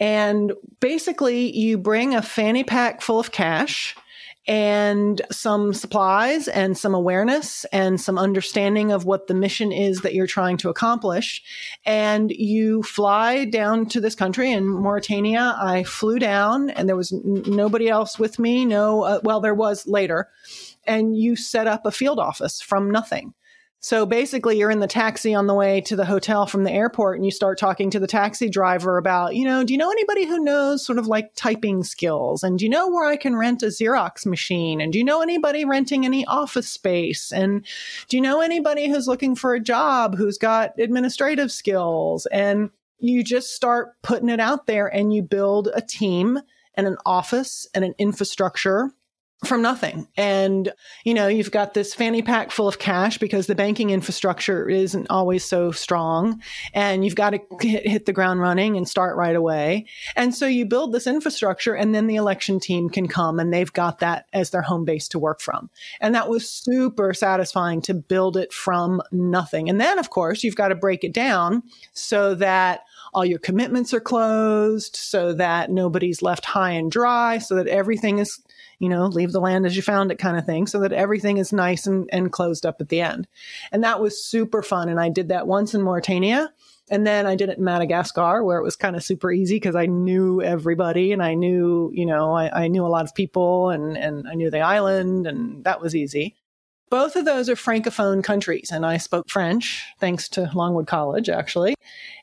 And 0.00 0.52
basically, 0.80 1.56
you 1.56 1.78
bring 1.78 2.14
a 2.14 2.22
fanny 2.22 2.64
pack 2.64 3.00
full 3.00 3.18
of 3.18 3.32
cash 3.32 3.94
and 4.46 5.20
some 5.30 5.74
supplies 5.74 6.46
and 6.46 6.78
some 6.78 6.94
awareness 6.94 7.64
and 7.66 8.00
some 8.00 8.16
understanding 8.16 8.92
of 8.92 9.04
what 9.04 9.26
the 9.26 9.34
mission 9.34 9.72
is 9.72 10.02
that 10.02 10.14
you're 10.14 10.26
trying 10.26 10.56
to 10.58 10.68
accomplish. 10.68 11.42
And 11.84 12.30
you 12.30 12.82
fly 12.84 13.44
down 13.44 13.86
to 13.86 14.00
this 14.00 14.14
country 14.14 14.52
in 14.52 14.66
Mauritania. 14.66 15.56
I 15.60 15.82
flew 15.82 16.18
down 16.18 16.70
and 16.70 16.88
there 16.88 16.96
was 16.96 17.12
n- 17.12 17.42
nobody 17.46 17.88
else 17.88 18.18
with 18.18 18.38
me. 18.38 18.64
No, 18.64 19.02
uh, 19.02 19.20
well, 19.24 19.40
there 19.40 19.54
was 19.54 19.86
later. 19.86 20.28
And 20.84 21.16
you 21.16 21.34
set 21.34 21.66
up 21.66 21.84
a 21.84 21.90
field 21.90 22.20
office 22.20 22.60
from 22.60 22.90
nothing. 22.90 23.34
So 23.80 24.04
basically, 24.04 24.58
you're 24.58 24.70
in 24.70 24.80
the 24.80 24.86
taxi 24.86 25.34
on 25.34 25.46
the 25.46 25.54
way 25.54 25.80
to 25.82 25.94
the 25.94 26.04
hotel 26.04 26.46
from 26.46 26.64
the 26.64 26.72
airport, 26.72 27.16
and 27.16 27.24
you 27.24 27.30
start 27.30 27.58
talking 27.58 27.90
to 27.90 28.00
the 28.00 28.06
taxi 28.06 28.48
driver 28.48 28.96
about, 28.96 29.36
you 29.36 29.44
know, 29.44 29.62
do 29.62 29.72
you 29.72 29.78
know 29.78 29.90
anybody 29.90 30.26
who 30.26 30.42
knows 30.42 30.84
sort 30.84 30.98
of 30.98 31.06
like 31.06 31.30
typing 31.36 31.84
skills? 31.84 32.42
And 32.42 32.58
do 32.58 32.64
you 32.64 32.70
know 32.70 32.88
where 32.88 33.06
I 33.06 33.16
can 33.16 33.36
rent 33.36 33.62
a 33.62 33.66
Xerox 33.66 34.26
machine? 34.26 34.80
And 34.80 34.92
do 34.92 34.98
you 34.98 35.04
know 35.04 35.22
anybody 35.22 35.64
renting 35.64 36.04
any 36.04 36.24
office 36.26 36.68
space? 36.68 37.32
And 37.32 37.64
do 38.08 38.16
you 38.16 38.22
know 38.22 38.40
anybody 38.40 38.88
who's 38.88 39.06
looking 39.06 39.36
for 39.36 39.54
a 39.54 39.60
job 39.60 40.16
who's 40.16 40.38
got 40.38 40.78
administrative 40.78 41.52
skills? 41.52 42.26
And 42.26 42.70
you 42.98 43.22
just 43.22 43.54
start 43.54 43.94
putting 44.02 44.30
it 44.30 44.40
out 44.40 44.66
there 44.66 44.86
and 44.86 45.12
you 45.12 45.22
build 45.22 45.68
a 45.74 45.82
team 45.82 46.40
and 46.74 46.86
an 46.86 46.96
office 47.04 47.68
and 47.74 47.84
an 47.84 47.94
infrastructure 47.98 48.90
from 49.44 49.60
nothing. 49.60 50.08
And, 50.16 50.72
you 51.04 51.12
know, 51.12 51.28
you've 51.28 51.50
got 51.50 51.74
this 51.74 51.94
fanny 51.94 52.22
pack 52.22 52.50
full 52.50 52.66
of 52.66 52.78
cash 52.78 53.18
because 53.18 53.46
the 53.46 53.54
banking 53.54 53.90
infrastructure 53.90 54.66
isn't 54.66 55.08
always 55.10 55.44
so 55.44 55.72
strong. 55.72 56.40
And 56.72 57.04
you've 57.04 57.16
got 57.16 57.30
to 57.30 57.40
hit, 57.60 58.06
the 58.06 58.12
ground 58.12 58.40
running 58.40 58.76
and 58.76 58.88
start 58.88 59.16
right 59.16 59.34
away. 59.34 59.86
And 60.14 60.34
so 60.34 60.46
you 60.46 60.64
build 60.64 60.92
this 60.92 61.06
infrastructure 61.06 61.74
and 61.74 61.94
then 61.94 62.06
the 62.06 62.16
election 62.16 62.60
team 62.60 62.88
can 62.88 63.08
come 63.08 63.40
and 63.40 63.52
they've 63.52 63.72
got 63.72 63.98
that 63.98 64.26
as 64.32 64.50
their 64.50 64.62
home 64.62 64.84
base 64.84 65.08
to 65.08 65.18
work 65.18 65.40
from. 65.40 65.70
And 66.00 66.14
that 66.14 66.28
was 66.28 66.48
super 66.48 67.12
satisfying 67.12 67.82
to 67.82 67.94
build 67.94 68.36
it 68.36 68.52
from 68.52 69.02
nothing. 69.10 69.68
And 69.68 69.80
then, 69.80 69.98
of 69.98 70.10
course, 70.10 70.44
you've 70.44 70.56
got 70.56 70.68
to 70.68 70.76
break 70.76 71.04
it 71.04 71.12
down 71.12 71.62
so 71.92 72.34
that 72.36 72.80
all 73.12 73.24
your 73.24 73.38
commitments 73.38 73.92
are 73.92 74.00
closed, 74.00 74.94
so 74.94 75.32
that 75.32 75.70
nobody's 75.70 76.22
left 76.22 76.44
high 76.44 76.72
and 76.72 76.90
dry, 76.90 77.38
so 77.38 77.56
that 77.56 77.66
everything 77.66 78.18
is 78.18 78.40
you 78.78 78.88
know, 78.88 79.06
leave 79.06 79.32
the 79.32 79.40
land 79.40 79.66
as 79.66 79.76
you 79.76 79.82
found 79.82 80.10
it 80.10 80.18
kind 80.18 80.36
of 80.36 80.44
thing, 80.44 80.66
so 80.66 80.80
that 80.80 80.92
everything 80.92 81.38
is 81.38 81.52
nice 81.52 81.86
and, 81.86 82.08
and 82.12 82.32
closed 82.32 82.66
up 82.66 82.80
at 82.80 82.88
the 82.88 83.00
end. 83.00 83.26
And 83.72 83.84
that 83.84 84.00
was 84.00 84.22
super 84.22 84.62
fun. 84.62 84.88
And 84.88 85.00
I 85.00 85.08
did 85.08 85.28
that 85.28 85.46
once 85.46 85.74
in 85.74 85.82
Mauritania. 85.82 86.52
And 86.88 87.04
then 87.04 87.26
I 87.26 87.34
did 87.34 87.48
it 87.48 87.58
in 87.58 87.64
Madagascar, 87.64 88.44
where 88.44 88.58
it 88.58 88.62
was 88.62 88.76
kind 88.76 88.94
of 88.94 89.02
super 89.02 89.32
easy 89.32 89.56
because 89.56 89.74
I 89.74 89.86
knew 89.86 90.40
everybody 90.40 91.12
and 91.12 91.20
I 91.20 91.34
knew, 91.34 91.90
you 91.92 92.06
know, 92.06 92.32
I, 92.32 92.64
I, 92.64 92.68
knew 92.68 92.86
a 92.86 92.88
lot 92.88 93.04
of 93.04 93.14
people 93.14 93.70
and, 93.70 93.96
and 93.96 94.28
I 94.28 94.34
knew 94.34 94.50
the 94.50 94.60
island, 94.60 95.26
and 95.26 95.64
that 95.64 95.80
was 95.80 95.96
easy. 95.96 96.36
Both 96.88 97.16
of 97.16 97.24
those 97.24 97.48
are 97.48 97.56
francophone 97.56 98.22
countries, 98.22 98.70
and 98.72 98.86
I 98.86 98.98
spoke 98.98 99.28
French 99.28 99.84
thanks 99.98 100.28
to 100.30 100.48
Longwood 100.54 100.86
College, 100.86 101.28
actually. 101.28 101.74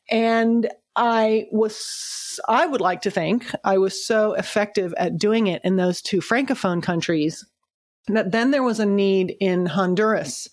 And 0.09 0.69
I 0.95 1.47
was, 1.51 2.39
I 2.47 2.65
would 2.65 2.81
like 2.81 3.01
to 3.01 3.11
think 3.11 3.45
I 3.63 3.77
was 3.77 4.05
so 4.05 4.33
effective 4.33 4.93
at 4.97 5.17
doing 5.17 5.47
it 5.47 5.61
in 5.63 5.75
those 5.75 6.01
two 6.01 6.19
francophone 6.19 6.83
countries 6.83 7.45
that 8.07 8.31
then 8.31 8.51
there 8.51 8.63
was 8.63 8.79
a 8.79 8.85
need 8.85 9.35
in 9.39 9.65
Honduras. 9.65 10.49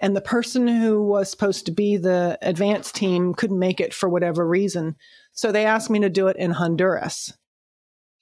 And 0.00 0.16
the 0.16 0.20
person 0.20 0.66
who 0.66 1.02
was 1.02 1.30
supposed 1.30 1.66
to 1.66 1.72
be 1.72 1.96
the 1.96 2.38
advanced 2.42 2.94
team 2.94 3.34
couldn't 3.34 3.58
make 3.58 3.80
it 3.80 3.94
for 3.94 4.08
whatever 4.08 4.46
reason. 4.46 4.96
So 5.32 5.52
they 5.52 5.66
asked 5.66 5.90
me 5.90 6.00
to 6.00 6.08
do 6.08 6.28
it 6.28 6.36
in 6.36 6.52
Honduras. 6.52 7.32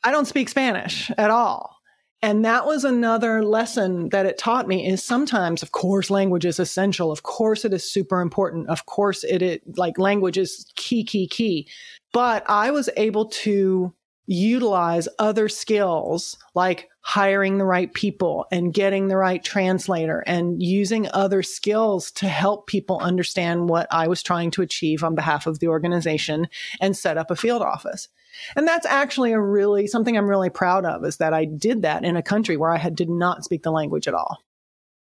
I 0.04 0.10
don't 0.10 0.26
speak 0.26 0.48
Spanish 0.48 1.10
at 1.16 1.30
all. 1.30 1.76
And 2.24 2.44
that 2.44 2.66
was 2.66 2.84
another 2.84 3.44
lesson 3.44 4.10
that 4.10 4.26
it 4.26 4.38
taught 4.38 4.68
me 4.68 4.88
is 4.88 5.02
sometimes, 5.02 5.60
of 5.60 5.72
course, 5.72 6.08
language 6.08 6.44
is 6.44 6.60
essential. 6.60 7.10
Of 7.10 7.24
course, 7.24 7.64
it 7.64 7.74
is 7.74 7.90
super 7.90 8.20
important. 8.20 8.68
Of 8.68 8.86
course, 8.86 9.24
it, 9.24 9.42
it 9.42 9.62
like 9.76 9.98
language 9.98 10.38
is 10.38 10.70
key, 10.76 11.02
key, 11.02 11.26
key. 11.26 11.68
But 12.12 12.48
I 12.48 12.70
was 12.70 12.88
able 12.96 13.26
to 13.26 13.92
utilize 14.26 15.08
other 15.18 15.48
skills 15.48 16.36
like 16.54 16.88
hiring 17.00 17.58
the 17.58 17.64
right 17.64 17.92
people 17.92 18.46
and 18.52 18.72
getting 18.72 19.08
the 19.08 19.16
right 19.16 19.42
translator 19.42 20.22
and 20.24 20.62
using 20.62 21.08
other 21.12 21.42
skills 21.42 22.12
to 22.12 22.28
help 22.28 22.68
people 22.68 23.00
understand 23.00 23.68
what 23.68 23.88
I 23.90 24.06
was 24.06 24.22
trying 24.22 24.52
to 24.52 24.62
achieve 24.62 25.02
on 25.02 25.16
behalf 25.16 25.48
of 25.48 25.58
the 25.58 25.66
organization 25.66 26.46
and 26.80 26.96
set 26.96 27.18
up 27.18 27.32
a 27.32 27.36
field 27.36 27.62
office. 27.62 28.08
And 28.56 28.66
that's 28.66 28.86
actually 28.86 29.32
a 29.32 29.40
really 29.40 29.86
something 29.86 30.16
I'm 30.16 30.28
really 30.28 30.50
proud 30.50 30.84
of 30.84 31.04
is 31.04 31.18
that 31.18 31.34
I 31.34 31.44
did 31.44 31.82
that 31.82 32.04
in 32.04 32.16
a 32.16 32.22
country 32.22 32.56
where 32.56 32.70
I 32.70 32.78
had 32.78 32.96
did 32.96 33.08
not 33.08 33.44
speak 33.44 33.62
the 33.62 33.72
language 33.72 34.08
at 34.08 34.14
all. 34.14 34.38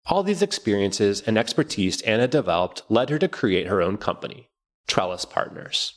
All 0.07 0.23
these 0.23 0.43
experiences 0.43 1.21
and 1.23 1.37
expertise 1.37 2.01
Anna 2.03 2.29
developed 2.29 2.83
led 2.89 3.11
her 3.11 3.19
to 3.19 3.29
create 3.29 3.67
her 3.67 3.83
own 3.83 3.97
company, 3.97 4.49
Trellis 4.87 5.25
Partners. 5.25 5.95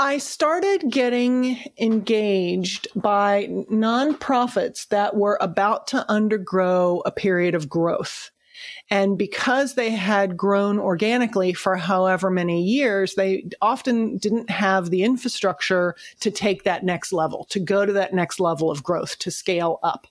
I 0.00 0.18
started 0.18 0.90
getting 0.90 1.58
engaged 1.76 2.86
by 2.94 3.48
nonprofits 3.68 4.86
that 4.88 5.16
were 5.16 5.38
about 5.40 5.88
to 5.88 6.08
undergo 6.08 7.02
a 7.04 7.10
period 7.10 7.56
of 7.56 7.68
growth. 7.68 8.30
And 8.90 9.18
because 9.18 9.74
they 9.74 9.90
had 9.90 10.36
grown 10.36 10.78
organically 10.78 11.52
for 11.52 11.76
however 11.76 12.30
many 12.30 12.62
years, 12.62 13.14
they 13.14 13.48
often 13.60 14.16
didn't 14.18 14.50
have 14.50 14.90
the 14.90 15.02
infrastructure 15.02 15.94
to 16.20 16.30
take 16.30 16.64
that 16.64 16.84
next 16.84 17.12
level, 17.12 17.44
to 17.50 17.60
go 17.60 17.84
to 17.84 17.92
that 17.92 18.14
next 18.14 18.40
level 18.40 18.70
of 18.70 18.82
growth, 18.82 19.18
to 19.20 19.30
scale 19.30 19.78
up. 19.82 20.06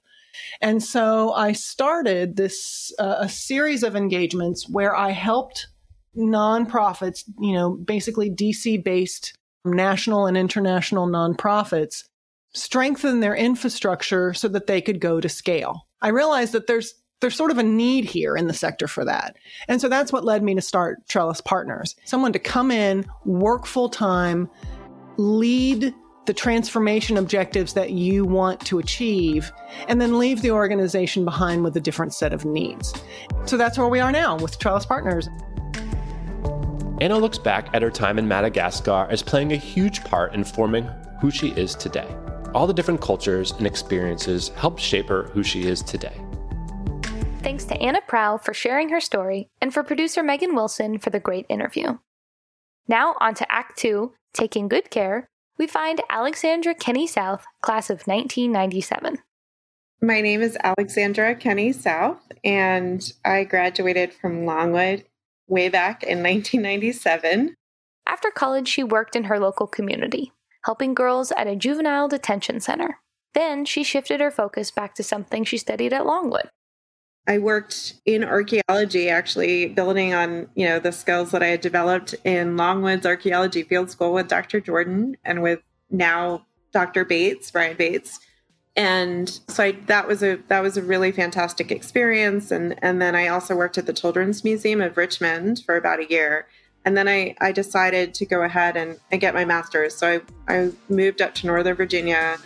And 0.61 0.83
so 0.83 1.33
I 1.33 1.53
started 1.53 2.35
this 2.35 2.93
uh, 2.99 3.15
a 3.19 3.29
series 3.29 3.83
of 3.83 3.95
engagements 3.95 4.69
where 4.69 4.95
I 4.95 5.11
helped 5.11 5.67
nonprofits, 6.15 7.23
you 7.39 7.53
know, 7.53 7.71
basically 7.71 8.29
DC 8.29 8.83
based 8.83 9.37
national 9.65 10.25
and 10.25 10.37
international 10.37 11.07
nonprofits 11.07 12.03
strengthen 12.53 13.19
their 13.19 13.35
infrastructure 13.35 14.33
so 14.33 14.47
that 14.47 14.67
they 14.67 14.81
could 14.81 14.99
go 14.99 15.19
to 15.19 15.29
scale. 15.29 15.87
I 16.01 16.09
realized 16.09 16.53
that 16.53 16.67
there's 16.67 16.95
there's 17.19 17.35
sort 17.35 17.51
of 17.51 17.57
a 17.57 17.63
need 17.63 18.05
here 18.05 18.35
in 18.35 18.47
the 18.47 18.53
sector 18.53 18.87
for 18.87 19.03
that. 19.05 19.35
And 19.67 19.81
so 19.81 19.89
that's 19.89 20.13
what 20.13 20.23
led 20.23 20.43
me 20.43 20.55
to 20.55 20.61
start 20.61 21.07
Trellis 21.07 21.41
Partners. 21.41 21.95
Someone 22.05 22.33
to 22.33 22.39
come 22.39 22.69
in, 22.71 23.05
work 23.25 23.65
full 23.65 23.89
time, 23.89 24.49
lead 25.17 25.93
the 26.27 26.33
transformation 26.33 27.17
objectives 27.17 27.73
that 27.73 27.91
you 27.91 28.25
want 28.25 28.59
to 28.59 28.79
achieve, 28.79 29.51
and 29.87 30.01
then 30.01 30.19
leave 30.19 30.41
the 30.41 30.51
organization 30.51 31.23
behind 31.23 31.63
with 31.63 31.75
a 31.77 31.79
different 31.79 32.13
set 32.13 32.33
of 32.33 32.43
needs. 32.45 32.93
So 33.45 33.57
that's 33.57 33.77
where 33.77 33.87
we 33.87 34.01
are 34.01 34.11
now 34.11 34.37
with 34.37 34.59
Trellis 34.59 34.85
Partners. 34.85 35.29
Anna 36.99 37.17
looks 37.17 37.37
back 37.37 37.69
at 37.73 37.81
her 37.81 37.91
time 37.91 38.19
in 38.19 38.27
Madagascar 38.27 39.07
as 39.09 39.23
playing 39.23 39.53
a 39.53 39.57
huge 39.57 40.03
part 40.03 40.33
in 40.33 40.43
forming 40.43 40.83
who 41.21 41.31
she 41.31 41.49
is 41.51 41.75
today. 41.75 42.07
All 42.53 42.67
the 42.67 42.73
different 42.73 43.01
cultures 43.01 43.51
and 43.53 43.65
experiences 43.65 44.49
helped 44.49 44.81
shape 44.81 45.07
her 45.07 45.23
who 45.23 45.43
she 45.43 45.67
is 45.67 45.81
today. 45.81 46.19
Thanks 47.47 47.63
to 47.63 47.81
Anna 47.81 48.01
Prow 48.05 48.35
for 48.35 48.53
sharing 48.53 48.89
her 48.89 48.99
story 48.99 49.47
and 49.61 49.73
for 49.73 49.81
producer 49.81 50.21
Megan 50.21 50.53
Wilson 50.53 50.97
for 50.97 51.11
the 51.11 51.19
great 51.21 51.45
interview. 51.47 51.97
Now 52.89 53.15
on 53.21 53.35
to 53.35 53.49
Act 53.49 53.77
2, 53.77 54.11
Taking 54.33 54.67
Good 54.67 54.89
Care, 54.89 55.29
we 55.57 55.65
find 55.65 56.01
Alexandra 56.09 56.75
Kenny 56.75 57.07
South, 57.07 57.45
class 57.61 57.89
of 57.89 58.05
1997. 58.05 59.19
My 60.01 60.19
name 60.19 60.41
is 60.41 60.57
Alexandra 60.61 61.35
Kenny 61.35 61.71
South, 61.71 62.19
and 62.43 63.13
I 63.23 63.45
graduated 63.45 64.13
from 64.13 64.45
Longwood 64.45 65.05
way 65.47 65.69
back 65.69 66.03
in 66.03 66.17
1997. 66.17 67.55
After 68.05 68.29
college, 68.29 68.67
she 68.67 68.83
worked 68.83 69.15
in 69.15 69.23
her 69.23 69.39
local 69.39 69.67
community, 69.67 70.33
helping 70.65 70.93
girls 70.93 71.31
at 71.31 71.47
a 71.47 71.55
juvenile 71.55 72.09
detention 72.09 72.59
center. 72.59 72.99
Then 73.33 73.63
she 73.63 73.85
shifted 73.85 74.19
her 74.19 74.31
focus 74.31 74.69
back 74.69 74.95
to 74.95 75.01
something 75.03 75.45
she 75.45 75.57
studied 75.57 75.93
at 75.93 76.05
Longwood 76.05 76.49
I 77.27 77.39
worked 77.39 77.95
in 78.05 78.23
archaeology, 78.23 79.09
actually 79.09 79.67
building 79.67 80.13
on 80.13 80.47
you 80.55 80.65
know 80.65 80.79
the 80.79 80.91
skills 80.91 81.31
that 81.31 81.43
I 81.43 81.47
had 81.47 81.61
developed 81.61 82.15
in 82.23 82.55
Longwoods 82.55 83.05
Archaeology 83.05 83.63
Field 83.63 83.91
School 83.91 84.13
with 84.13 84.29
Dr. 84.29 84.61
Jordan 84.61 85.17
and 85.25 85.43
with 85.43 85.59
now 85.89 86.45
Dr. 86.71 87.03
Bates, 87.03 87.51
Brian 87.51 87.75
Bates. 87.75 88.19
And 88.77 89.27
so 89.47 89.63
I, 89.63 89.71
that 89.87 90.07
was 90.07 90.23
a 90.23 90.35
that 90.47 90.61
was 90.61 90.77
a 90.77 90.81
really 90.81 91.11
fantastic 91.11 91.71
experience. 91.71 92.51
And 92.51 92.79
and 92.81 93.01
then 93.01 93.15
I 93.15 93.27
also 93.27 93.55
worked 93.55 93.77
at 93.77 93.87
the 93.87 93.93
Children's 93.93 94.43
Museum 94.43 94.81
of 94.81 94.95
Richmond 94.95 95.63
for 95.65 95.75
about 95.75 95.99
a 95.99 96.09
year. 96.09 96.47
And 96.85 96.95
then 96.95 97.09
I, 97.09 97.35
I 97.41 97.51
decided 97.51 98.13
to 98.13 98.25
go 98.25 98.43
ahead 98.43 98.77
and, 98.77 98.97
and 99.11 99.19
get 99.19 99.33
my 99.33 99.43
master's. 99.43 99.93
So 99.93 100.21
I, 100.47 100.55
I 100.55 100.71
moved 100.87 101.21
up 101.21 101.35
to 101.35 101.47
Northern 101.47 101.75
Virginia 101.75 102.37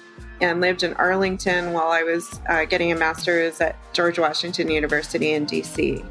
and 0.41 0.60
lived 0.60 0.84
in 0.84 0.93
Arlington 0.95 1.73
while 1.73 1.89
I 1.89 2.04
was 2.04 2.41
uh, 2.49 2.65
getting 2.65 2.91
a 2.91 2.95
master's 2.95 3.62
at 3.62 3.75
George 3.93 4.19
Washington 4.19 4.69
University 4.69 5.34
in 5.34 5.45
DC. 5.45 6.04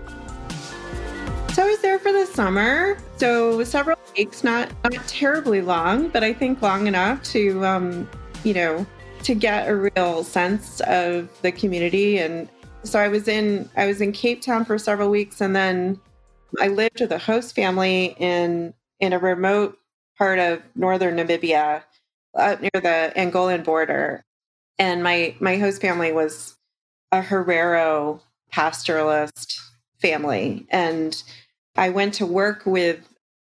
So 1.52 1.64
I 1.64 1.66
was 1.66 1.80
there 1.80 1.98
for 1.98 2.12
the 2.12 2.26
summer. 2.26 2.96
So 3.16 3.64
several 3.64 3.98
weeks, 4.16 4.44
not 4.44 4.72
not 4.84 5.06
terribly 5.08 5.62
long, 5.62 6.08
but 6.08 6.22
I 6.22 6.32
think 6.32 6.62
long 6.62 6.86
enough 6.86 7.22
to, 7.24 7.66
um, 7.66 8.08
you 8.44 8.54
know, 8.54 8.86
to 9.24 9.34
get 9.34 9.68
a 9.68 9.76
real 9.76 10.22
sense 10.22 10.80
of 10.82 11.28
the 11.42 11.50
community. 11.52 12.18
And 12.18 12.48
so 12.84 13.00
I 13.00 13.08
was 13.08 13.26
in 13.26 13.68
I 13.76 13.86
was 13.86 14.00
in 14.00 14.12
Cape 14.12 14.42
Town 14.42 14.64
for 14.64 14.78
several 14.78 15.10
weeks, 15.10 15.40
and 15.40 15.54
then 15.54 16.00
I 16.60 16.68
lived 16.68 17.00
with 17.00 17.12
a 17.12 17.18
host 17.18 17.54
family 17.54 18.14
in 18.18 18.72
in 19.00 19.12
a 19.12 19.18
remote 19.18 19.76
part 20.16 20.38
of 20.38 20.62
northern 20.76 21.16
Namibia 21.16 21.82
up 22.34 22.60
near 22.60 22.70
the 22.74 23.12
Angolan 23.16 23.64
border. 23.64 24.24
And 24.78 25.02
my 25.02 25.34
my 25.40 25.56
host 25.56 25.80
family 25.80 26.12
was 26.12 26.56
a 27.12 27.22
Herero 27.22 28.20
pastoralist 28.52 29.58
family. 30.00 30.66
And 30.70 31.22
I 31.76 31.90
went 31.90 32.14
to 32.14 32.26
work 32.26 32.62
with 32.64 33.00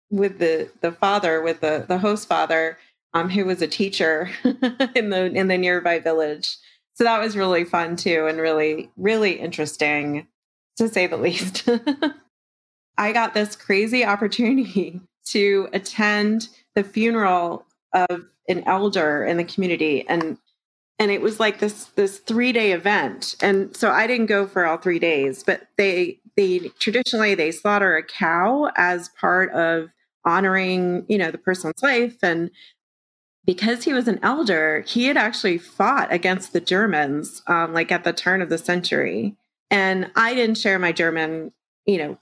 with 0.09 0.39
the 0.39 0.69
the 0.81 0.91
father, 0.91 1.41
with 1.41 1.61
the 1.61 1.85
the 1.87 1.99
host 1.99 2.27
father, 2.27 2.77
um, 3.13 3.29
who 3.29 3.45
was 3.45 3.61
a 3.61 3.67
teacher 3.67 4.29
in 4.95 5.09
the 5.09 5.31
in 5.33 5.47
the 5.47 5.57
nearby 5.57 5.99
village. 5.99 6.57
So 6.95 7.03
that 7.05 7.21
was 7.21 7.37
really 7.37 7.63
fun 7.63 7.95
too, 7.95 8.27
and 8.27 8.39
really 8.39 8.91
really 8.97 9.39
interesting 9.39 10.27
to 10.77 10.89
say 10.89 11.07
the 11.07 11.17
least. 11.17 11.67
I 12.97 13.13
got 13.13 13.33
this 13.33 13.55
crazy 13.55 14.03
opportunity 14.03 15.01
to 15.27 15.69
attend 15.73 16.49
the 16.75 16.83
funeral 16.83 17.65
of 17.93 18.25
an 18.47 18.63
elder 18.65 19.23
in 19.23 19.37
the 19.37 19.43
community 19.43 20.07
and 20.07 20.37
and 20.99 21.11
it 21.11 21.21
was 21.21 21.39
like 21.39 21.59
this 21.59 21.85
this 21.95 22.19
three 22.19 22.51
day 22.51 22.73
event. 22.73 23.35
And 23.41 23.75
so 23.75 23.89
i 23.89 24.05
didn't 24.05 24.27
go 24.27 24.45
for 24.45 24.65
all 24.65 24.77
three 24.77 24.99
days 24.99 25.43
but 25.43 25.67
they 25.77 26.19
they 26.35 26.69
traditionally 26.79 27.35
they 27.35 27.51
slaughter 27.51 27.95
a 27.95 28.03
cow 28.03 28.69
as 28.75 29.09
part 29.09 29.51
of 29.53 29.89
honoring 30.25 31.05
you 31.07 31.17
know 31.17 31.31
the 31.31 31.37
person's 31.37 31.81
life. 31.81 32.17
And 32.21 32.51
because 33.45 33.83
he 33.83 33.93
was 33.93 34.07
an 34.07 34.19
elder 34.21 34.81
he 34.87 35.05
had 35.05 35.17
actually 35.17 35.57
fought 35.57 36.11
against 36.13 36.53
the 36.53 36.61
germans 36.61 37.41
um, 37.47 37.73
like 37.73 37.91
at 37.91 38.03
the 38.03 38.13
turn 38.13 38.41
of 38.41 38.49
the 38.49 38.57
century. 38.57 39.35
And 39.71 40.11
i 40.15 40.33
didn't 40.33 40.57
share 40.57 40.79
my 40.79 40.91
german 40.91 41.51
you 41.85 41.97
know 41.97 42.17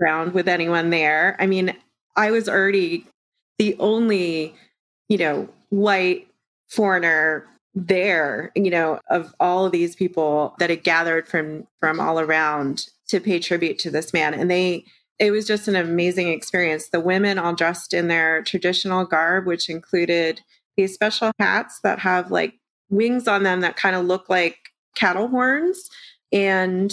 ground 0.00 0.32
with 0.32 0.48
anyone 0.48 0.90
there. 0.90 1.36
I 1.38 1.46
mean 1.46 1.76
i 2.16 2.30
was 2.30 2.48
already 2.48 3.06
the 3.58 3.76
only 3.78 4.56
you 5.12 5.18
know 5.18 5.48
white 5.68 6.26
foreigner 6.68 7.46
there 7.74 8.50
you 8.54 8.70
know 8.70 8.98
of 9.10 9.34
all 9.40 9.64
of 9.66 9.72
these 9.72 9.94
people 9.94 10.54
that 10.58 10.70
had 10.70 10.82
gathered 10.82 11.28
from 11.28 11.66
from 11.80 12.00
all 12.00 12.18
around 12.18 12.86
to 13.12 13.20
pay 13.20 13.38
tribute 13.38 13.78
to 13.78 13.90
this 13.90 14.12
man. 14.14 14.34
And 14.34 14.50
they 14.50 14.84
it 15.18 15.30
was 15.30 15.46
just 15.46 15.68
an 15.68 15.76
amazing 15.76 16.28
experience. 16.28 16.88
The 16.88 16.98
women 16.98 17.38
all 17.38 17.54
dressed 17.54 17.94
in 17.94 18.08
their 18.08 18.42
traditional 18.42 19.04
garb 19.04 19.46
which 19.46 19.68
included 19.68 20.40
these 20.76 20.94
special 20.94 21.30
hats 21.38 21.78
that 21.84 21.98
have 22.00 22.30
like 22.30 22.54
wings 22.88 23.28
on 23.28 23.42
them 23.42 23.60
that 23.60 23.76
kind 23.76 23.94
of 23.94 24.06
look 24.06 24.28
like 24.30 24.56
cattle 24.96 25.28
horns. 25.28 25.90
And 26.32 26.92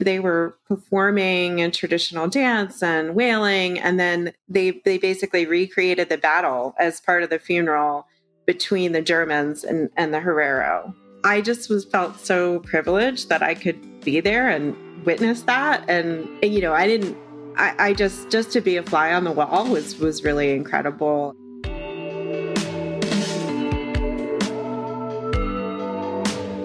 they 0.00 0.20
were 0.20 0.56
performing 0.66 1.60
a 1.60 1.70
traditional 1.70 2.28
dance 2.28 2.82
and 2.82 3.14
wailing 3.14 3.78
and 3.78 3.98
then 3.98 4.32
they 4.48 4.80
they 4.84 4.98
basically 4.98 5.46
recreated 5.46 6.08
the 6.08 6.18
battle 6.18 6.74
as 6.78 7.00
part 7.00 7.22
of 7.22 7.30
the 7.30 7.38
funeral 7.38 8.06
between 8.48 8.92
the 8.92 9.02
Germans 9.02 9.62
and, 9.62 9.90
and 9.98 10.14
the 10.14 10.18
Herero. 10.18 10.94
I 11.22 11.42
just 11.42 11.68
was 11.68 11.84
felt 11.84 12.18
so 12.18 12.60
privileged 12.60 13.28
that 13.28 13.42
I 13.42 13.54
could 13.54 14.00
be 14.00 14.20
there 14.20 14.48
and 14.48 14.74
witness 15.04 15.42
that. 15.42 15.84
And, 15.86 16.26
you 16.42 16.62
know, 16.62 16.72
I 16.72 16.86
didn't, 16.86 17.14
I, 17.58 17.74
I 17.78 17.92
just, 17.92 18.30
just 18.30 18.50
to 18.52 18.62
be 18.62 18.78
a 18.78 18.82
fly 18.82 19.12
on 19.12 19.24
the 19.24 19.32
wall 19.32 19.68
was, 19.68 19.98
was 19.98 20.24
really 20.24 20.52
incredible. 20.52 21.36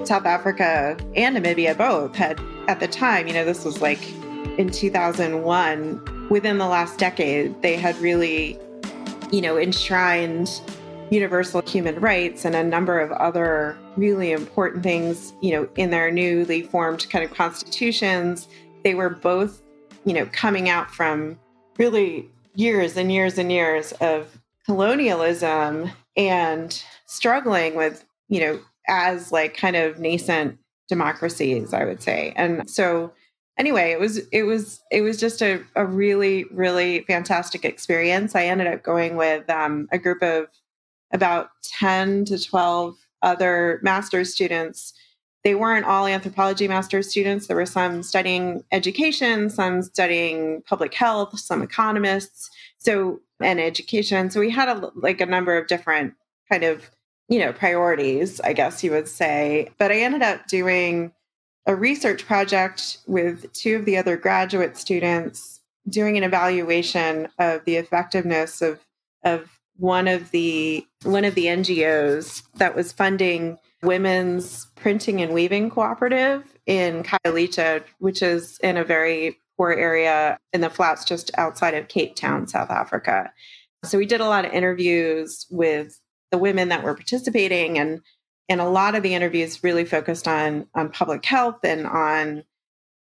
South 0.05 0.25
Africa 0.25 0.97
and 1.15 1.37
Namibia 1.37 1.77
both 1.77 2.15
had, 2.15 2.39
at 2.67 2.79
the 2.79 2.87
time, 2.87 3.27
you 3.27 3.33
know, 3.33 3.45
this 3.45 3.65
was 3.65 3.81
like 3.81 4.01
in 4.57 4.69
2001, 4.69 6.27
within 6.29 6.57
the 6.57 6.67
last 6.67 6.99
decade, 6.99 7.61
they 7.61 7.75
had 7.75 7.95
really, 7.97 8.59
you 9.31 9.41
know, 9.41 9.57
enshrined 9.57 10.61
universal 11.09 11.61
human 11.61 11.99
rights 11.99 12.45
and 12.45 12.55
a 12.55 12.63
number 12.63 12.99
of 12.99 13.11
other 13.13 13.77
really 13.95 14.31
important 14.31 14.83
things, 14.83 15.33
you 15.41 15.51
know, 15.51 15.67
in 15.75 15.89
their 15.89 16.11
newly 16.11 16.63
formed 16.63 17.07
kind 17.09 17.23
of 17.23 17.33
constitutions. 17.33 18.47
They 18.83 18.95
were 18.95 19.09
both, 19.09 19.61
you 20.05 20.13
know, 20.13 20.25
coming 20.27 20.69
out 20.69 20.91
from 20.91 21.39
really 21.77 22.29
years 22.55 22.97
and 22.97 23.11
years 23.11 23.37
and 23.37 23.51
years 23.51 23.91
of 23.93 24.39
colonialism 24.65 25.91
and 26.15 26.83
struggling 27.05 27.75
with, 27.75 28.05
you 28.27 28.39
know, 28.39 28.59
as 28.87 29.31
like 29.31 29.55
kind 29.55 29.75
of 29.75 29.99
nascent 29.99 30.57
democracies, 30.87 31.73
I 31.73 31.85
would 31.85 32.01
say. 32.01 32.33
And 32.35 32.69
so 32.69 33.13
anyway, 33.57 33.91
it 33.91 33.99
was 33.99 34.19
it 34.31 34.43
was 34.43 34.81
it 34.91 35.01
was 35.01 35.17
just 35.17 35.41
a, 35.41 35.61
a 35.75 35.85
really, 35.85 36.45
really 36.51 37.01
fantastic 37.01 37.65
experience. 37.65 38.35
I 38.35 38.45
ended 38.45 38.67
up 38.67 38.83
going 38.83 39.15
with 39.15 39.49
um, 39.49 39.87
a 39.91 39.97
group 39.97 40.21
of 40.21 40.47
about 41.11 41.49
10 41.63 42.25
to 42.25 42.43
12 42.43 42.95
other 43.21 43.79
master's 43.83 44.33
students. 44.33 44.93
They 45.43 45.55
weren't 45.55 45.85
all 45.85 46.07
anthropology 46.07 46.67
master's 46.67 47.09
students. 47.09 47.47
There 47.47 47.57
were 47.57 47.65
some 47.65 48.01
studying 48.01 48.63
education, 48.71 49.49
some 49.49 49.81
studying 49.81 50.63
public 50.65 50.93
health, 50.93 51.37
some 51.39 51.61
economists, 51.61 52.49
so 52.77 53.19
and 53.41 53.59
education. 53.59 54.29
So 54.29 54.39
we 54.39 54.49
had 54.49 54.69
a, 54.69 54.91
like 54.95 55.21
a 55.21 55.25
number 55.25 55.57
of 55.57 55.67
different 55.67 56.13
kind 56.49 56.63
of 56.63 56.89
you 57.29 57.39
know 57.39 57.53
priorities, 57.53 58.39
I 58.41 58.53
guess 58.53 58.83
you 58.83 58.91
would 58.91 59.07
say. 59.07 59.69
But 59.77 59.91
I 59.91 60.01
ended 60.01 60.21
up 60.21 60.47
doing 60.47 61.13
a 61.65 61.75
research 61.75 62.25
project 62.25 62.97
with 63.07 63.51
two 63.53 63.77
of 63.77 63.86
the 63.86 63.97
other 63.97 64.17
graduate 64.17 64.77
students 64.77 65.62
doing 65.89 66.17
an 66.17 66.23
evaluation 66.23 67.27
of 67.39 67.63
the 67.65 67.75
effectiveness 67.75 68.62
of 68.62 68.79
of 69.23 69.59
one 69.77 70.07
of 70.07 70.31
the 70.31 70.86
one 71.03 71.25
of 71.25 71.36
the 71.36 71.45
NGOs 71.45 72.43
that 72.55 72.75
was 72.75 72.91
funding 72.91 73.57
women's 73.81 74.67
printing 74.75 75.21
and 75.21 75.33
weaving 75.33 75.69
cooperative 75.69 76.43
in 76.65 77.03
Khayelitsha, 77.03 77.83
which 77.99 78.21
is 78.21 78.57
in 78.63 78.77
a 78.77 78.83
very 78.83 79.38
poor 79.57 79.71
area 79.71 80.39
in 80.53 80.62
the 80.62 80.69
flats 80.69 81.03
just 81.03 81.31
outside 81.38 81.73
of 81.73 81.88
Cape 81.88 82.15
Town, 82.15 82.47
South 82.47 82.69
Africa. 82.69 83.31
So 83.83 83.97
we 83.97 84.05
did 84.05 84.21
a 84.21 84.27
lot 84.27 84.45
of 84.45 84.53
interviews 84.53 85.45
with 85.49 85.99
the 86.33 86.37
women 86.39 86.69
that 86.69 86.81
were 86.81 86.95
participating 86.95 87.77
and 87.77 88.01
and 88.49 88.59
a 88.59 88.67
lot 88.67 88.95
of 88.95 89.03
the 89.03 89.13
interviews 89.13 89.63
really 89.63 89.85
focused 89.85 90.27
on 90.27 90.65
on 90.73 90.89
public 90.89 91.23
health 91.23 91.59
and 91.63 91.85
on 91.85 92.43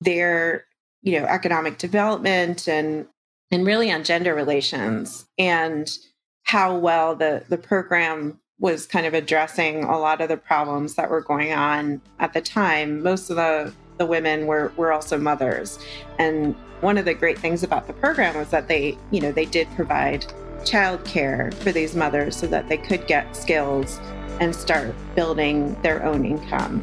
their 0.02 0.66
you 1.00 1.18
know 1.18 1.24
economic 1.24 1.78
development 1.78 2.68
and 2.68 3.06
and 3.50 3.66
really 3.66 3.90
on 3.90 4.04
gender 4.04 4.34
relations 4.34 5.26
and 5.38 5.96
how 6.42 6.76
well 6.76 7.16
the 7.16 7.42
the 7.48 7.56
program 7.56 8.38
was 8.58 8.86
kind 8.86 9.06
of 9.06 9.14
addressing 9.14 9.82
a 9.84 9.98
lot 9.98 10.20
of 10.20 10.28
the 10.28 10.36
problems 10.36 10.96
that 10.96 11.08
were 11.08 11.22
going 11.22 11.54
on 11.54 12.02
at 12.20 12.34
the 12.34 12.42
time. 12.42 13.02
Most 13.02 13.30
of 13.30 13.36
the 13.36 13.72
the 13.96 14.04
women 14.04 14.46
were 14.46 14.74
were 14.76 14.92
also 14.92 15.16
mothers, 15.16 15.78
and 16.18 16.54
one 16.82 16.98
of 16.98 17.06
the 17.06 17.14
great 17.14 17.38
things 17.38 17.62
about 17.62 17.86
the 17.86 17.94
program 17.94 18.36
was 18.36 18.50
that 18.50 18.68
they 18.68 18.98
you 19.10 19.22
know 19.22 19.32
they 19.32 19.46
did 19.46 19.68
provide 19.74 20.26
childcare 20.64 21.52
for 21.54 21.72
these 21.72 21.94
mothers 21.94 22.36
so 22.36 22.46
that 22.46 22.68
they 22.68 22.76
could 22.76 23.06
get 23.06 23.36
skills 23.36 24.00
and 24.40 24.54
start 24.54 24.94
building 25.14 25.80
their 25.82 26.04
own 26.04 26.24
income. 26.24 26.80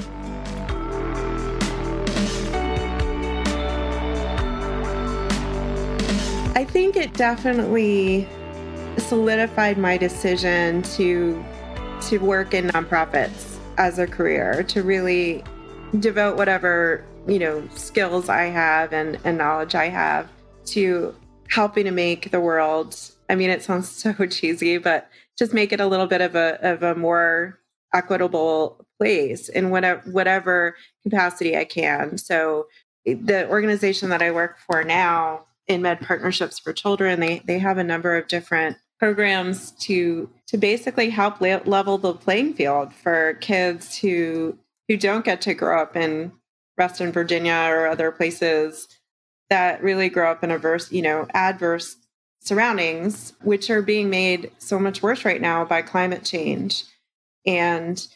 I 6.55 6.65
think 6.65 6.95
it 6.95 7.13
definitely 7.13 8.27
solidified 8.97 9.77
my 9.77 9.97
decision 9.97 10.81
to 10.83 11.43
to 12.07 12.17
work 12.17 12.53
in 12.53 12.67
nonprofits 12.67 13.57
as 13.77 13.99
a 13.99 14.07
career, 14.07 14.63
to 14.63 14.83
really 14.83 15.43
devote 15.99 16.37
whatever, 16.37 17.05
you 17.27 17.39
know, 17.39 17.67
skills 17.75 18.29
I 18.29 18.43
have 18.43 18.93
and, 18.93 19.17
and 19.23 19.37
knowledge 19.37 19.75
I 19.75 19.89
have 19.89 20.29
to 20.67 21.15
helping 21.49 21.85
to 21.85 21.91
make 21.91 22.31
the 22.31 22.39
world 22.39 22.95
I 23.29 23.35
mean 23.35 23.49
it 23.49 23.63
sounds 23.63 23.89
so 24.03 24.13
cheesy, 24.25 24.77
but 24.77 25.09
just 25.37 25.53
make 25.53 25.71
it 25.71 25.79
a 25.79 25.87
little 25.87 26.07
bit 26.07 26.21
of 26.21 26.35
a 26.35 26.59
of 26.61 26.83
a 26.83 26.95
more 26.95 27.59
equitable 27.93 28.85
place 28.99 29.49
in 29.49 29.69
whatever 29.69 30.09
whatever 30.11 30.75
capacity 31.03 31.57
I 31.57 31.65
can. 31.65 32.17
So 32.17 32.67
eh, 33.05 33.15
the 33.21 33.47
organization 33.49 34.09
that 34.09 34.21
I 34.21 34.31
work 34.31 34.57
for 34.59 34.83
now 34.83 35.45
InMed 35.69 36.01
Partnerships 36.01 36.59
for 36.59 36.73
Children, 36.73 37.19
they 37.19 37.39
they 37.39 37.59
have 37.59 37.77
a 37.77 37.83
number 37.83 38.17
of 38.17 38.27
different 38.27 38.77
programs 38.99 39.71
to 39.71 40.29
to 40.47 40.57
basically 40.57 41.09
help 41.09 41.39
level 41.39 41.97
the 41.97 42.13
playing 42.13 42.53
field 42.53 42.93
for 42.93 43.35
kids 43.35 43.97
who 43.97 44.57
who 44.87 44.97
don't 44.97 45.23
get 45.23 45.41
to 45.41 45.53
grow 45.53 45.81
up 45.81 45.95
in 45.95 46.31
Reston, 46.77 47.11
Virginia, 47.11 47.67
or 47.69 47.87
other 47.87 48.11
places 48.11 48.87
that 49.49 49.83
really 49.83 50.09
grow 50.09 50.31
up 50.31 50.43
in 50.43 50.51
a 50.51 50.55
adverse, 50.55 50.91
you 50.91 51.01
know, 51.01 51.27
adverse 51.33 51.95
surroundings, 52.41 53.33
which 53.43 53.69
are 53.69 53.81
being 53.81 54.09
made 54.09 54.51
so 54.57 54.79
much 54.79 55.01
worse 55.01 55.25
right 55.25 55.41
now 55.41 55.65
by 55.65 55.81
climate 55.81 56.23
change, 56.23 56.83
and 57.45 58.07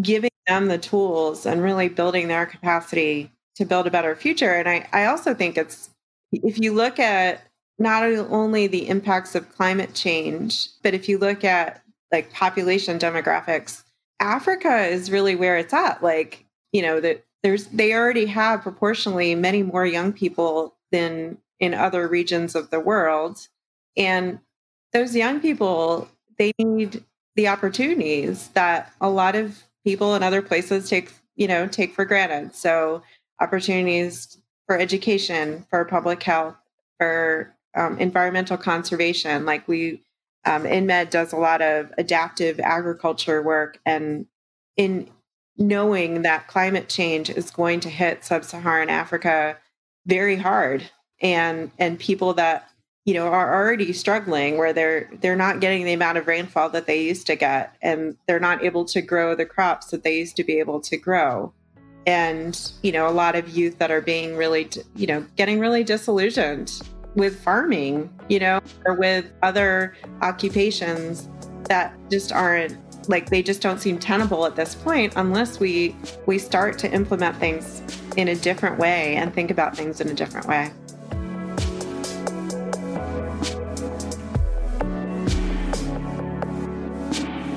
giving 0.00 0.30
them 0.46 0.68
the 0.68 0.78
tools 0.78 1.46
and 1.46 1.62
really 1.62 1.88
building 1.88 2.28
their 2.28 2.46
capacity 2.46 3.30
to 3.56 3.64
build 3.64 3.86
a 3.86 3.90
better 3.90 4.16
future. 4.16 4.52
And 4.54 4.68
I, 4.68 4.88
I 4.92 5.06
also 5.06 5.34
think 5.34 5.56
it's 5.56 5.90
if 6.32 6.58
you 6.58 6.72
look 6.72 6.98
at 6.98 7.42
not 7.78 8.04
only 8.04 8.66
the 8.66 8.88
impacts 8.88 9.34
of 9.34 9.52
climate 9.54 9.94
change, 9.94 10.68
but 10.82 10.94
if 10.94 11.08
you 11.08 11.18
look 11.18 11.44
at 11.44 11.82
like 12.12 12.32
population 12.32 12.98
demographics, 12.98 13.82
Africa 14.20 14.86
is 14.86 15.10
really 15.10 15.34
where 15.34 15.56
it's 15.56 15.72
at. 15.72 16.02
Like, 16.02 16.44
you 16.72 16.82
know, 16.82 17.00
that 17.00 17.24
there's 17.42 17.66
they 17.66 17.92
already 17.92 18.26
have 18.26 18.62
proportionally 18.62 19.34
many 19.34 19.62
more 19.62 19.86
young 19.86 20.12
people 20.12 20.76
than 20.92 21.38
in 21.60 21.74
other 21.74 22.08
regions 22.08 22.54
of 22.54 22.70
the 22.70 22.80
world. 22.80 23.48
And 23.96 24.40
those 24.92 25.14
young 25.14 25.40
people, 25.40 26.08
they 26.38 26.52
need 26.58 27.04
the 27.36 27.48
opportunities 27.48 28.48
that 28.48 28.92
a 29.00 29.08
lot 29.08 29.34
of 29.34 29.62
people 29.84 30.14
in 30.14 30.22
other 30.22 30.42
places 30.42 30.88
take, 30.88 31.12
you 31.36 31.48
know, 31.48 31.66
take 31.66 31.94
for 31.94 32.04
granted. 32.04 32.54
So 32.54 33.02
opportunities 33.40 34.38
for 34.66 34.78
education, 34.78 35.66
for 35.68 35.84
public 35.84 36.22
health, 36.22 36.56
for 36.98 37.54
um, 37.74 37.98
environmental 37.98 38.56
conservation. 38.56 39.44
Like 39.44 39.66
we, 39.66 40.00
um, 40.44 40.64
InMed 40.64 41.10
does 41.10 41.32
a 41.32 41.36
lot 41.36 41.60
of 41.62 41.92
adaptive 41.98 42.60
agriculture 42.60 43.42
work, 43.42 43.78
and 43.84 44.26
in 44.76 45.08
knowing 45.56 46.22
that 46.22 46.48
climate 46.48 46.88
change 46.88 47.30
is 47.30 47.50
going 47.50 47.80
to 47.80 47.88
hit 47.88 48.24
sub-Saharan 48.24 48.90
Africa 48.90 49.56
very 50.06 50.36
hard, 50.36 50.90
and 51.20 51.70
and 51.78 51.98
people 51.98 52.34
that 52.34 52.68
you 53.04 53.14
know 53.14 53.26
are 53.26 53.54
already 53.54 53.92
struggling 53.92 54.56
where 54.56 54.72
they're 54.72 55.10
they're 55.20 55.36
not 55.36 55.60
getting 55.60 55.84
the 55.84 55.92
amount 55.92 56.18
of 56.18 56.26
rainfall 56.26 56.70
that 56.70 56.86
they 56.86 57.02
used 57.02 57.26
to 57.26 57.36
get 57.36 57.76
and 57.82 58.16
they're 58.26 58.40
not 58.40 58.64
able 58.64 58.84
to 58.84 59.02
grow 59.02 59.34
the 59.34 59.46
crops 59.46 59.88
that 59.88 60.02
they 60.02 60.18
used 60.18 60.36
to 60.36 60.44
be 60.44 60.58
able 60.58 60.80
to 60.80 60.96
grow 60.96 61.52
and 62.06 62.72
you 62.82 62.92
know 62.92 63.08
a 63.08 63.10
lot 63.10 63.34
of 63.34 63.48
youth 63.50 63.78
that 63.78 63.90
are 63.90 64.00
being 64.00 64.36
really 64.36 64.68
you 64.96 65.06
know 65.06 65.24
getting 65.36 65.58
really 65.58 65.84
disillusioned 65.84 66.80
with 67.14 67.40
farming, 67.40 68.12
you 68.28 68.38
know, 68.38 68.60
or 68.84 68.94
with 68.94 69.30
other 69.42 69.94
occupations 70.22 71.28
that 71.64 71.94
just 72.10 72.32
aren't 72.32 72.76
like 73.08 73.28
they 73.28 73.42
just 73.42 73.60
don't 73.60 73.80
seem 73.80 73.98
tenable 73.98 74.46
at 74.46 74.56
this 74.56 74.74
point 74.74 75.12
unless 75.16 75.60
we 75.60 75.94
we 76.26 76.38
start 76.38 76.78
to 76.78 76.90
implement 76.90 77.36
things 77.36 77.82
in 78.16 78.28
a 78.28 78.34
different 78.34 78.78
way 78.78 79.14
and 79.16 79.34
think 79.34 79.50
about 79.50 79.76
things 79.76 80.00
in 80.00 80.08
a 80.08 80.14
different 80.14 80.46
way. 80.46 80.70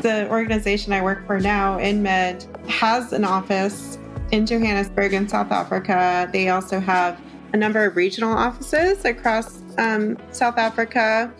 The 0.02 0.28
organization 0.30 0.94
I 0.94 1.02
work 1.02 1.26
for 1.26 1.40
now, 1.40 1.78
InMed, 1.80 2.70
has 2.70 3.14
an 3.14 3.24
office 3.24 3.98
in 4.32 4.46
Johannesburg 4.46 5.14
in 5.14 5.28
South 5.28 5.52
Africa. 5.52 6.30
They 6.32 6.50
also 6.50 6.80
have 6.80 7.20
a 7.54 7.58
number 7.58 7.84
of 7.84 7.96
regional 7.96 8.32
offices 8.32 9.06
across 9.06 9.62
um, 9.78 10.18
South 10.32 10.58
Africa, 10.58 11.34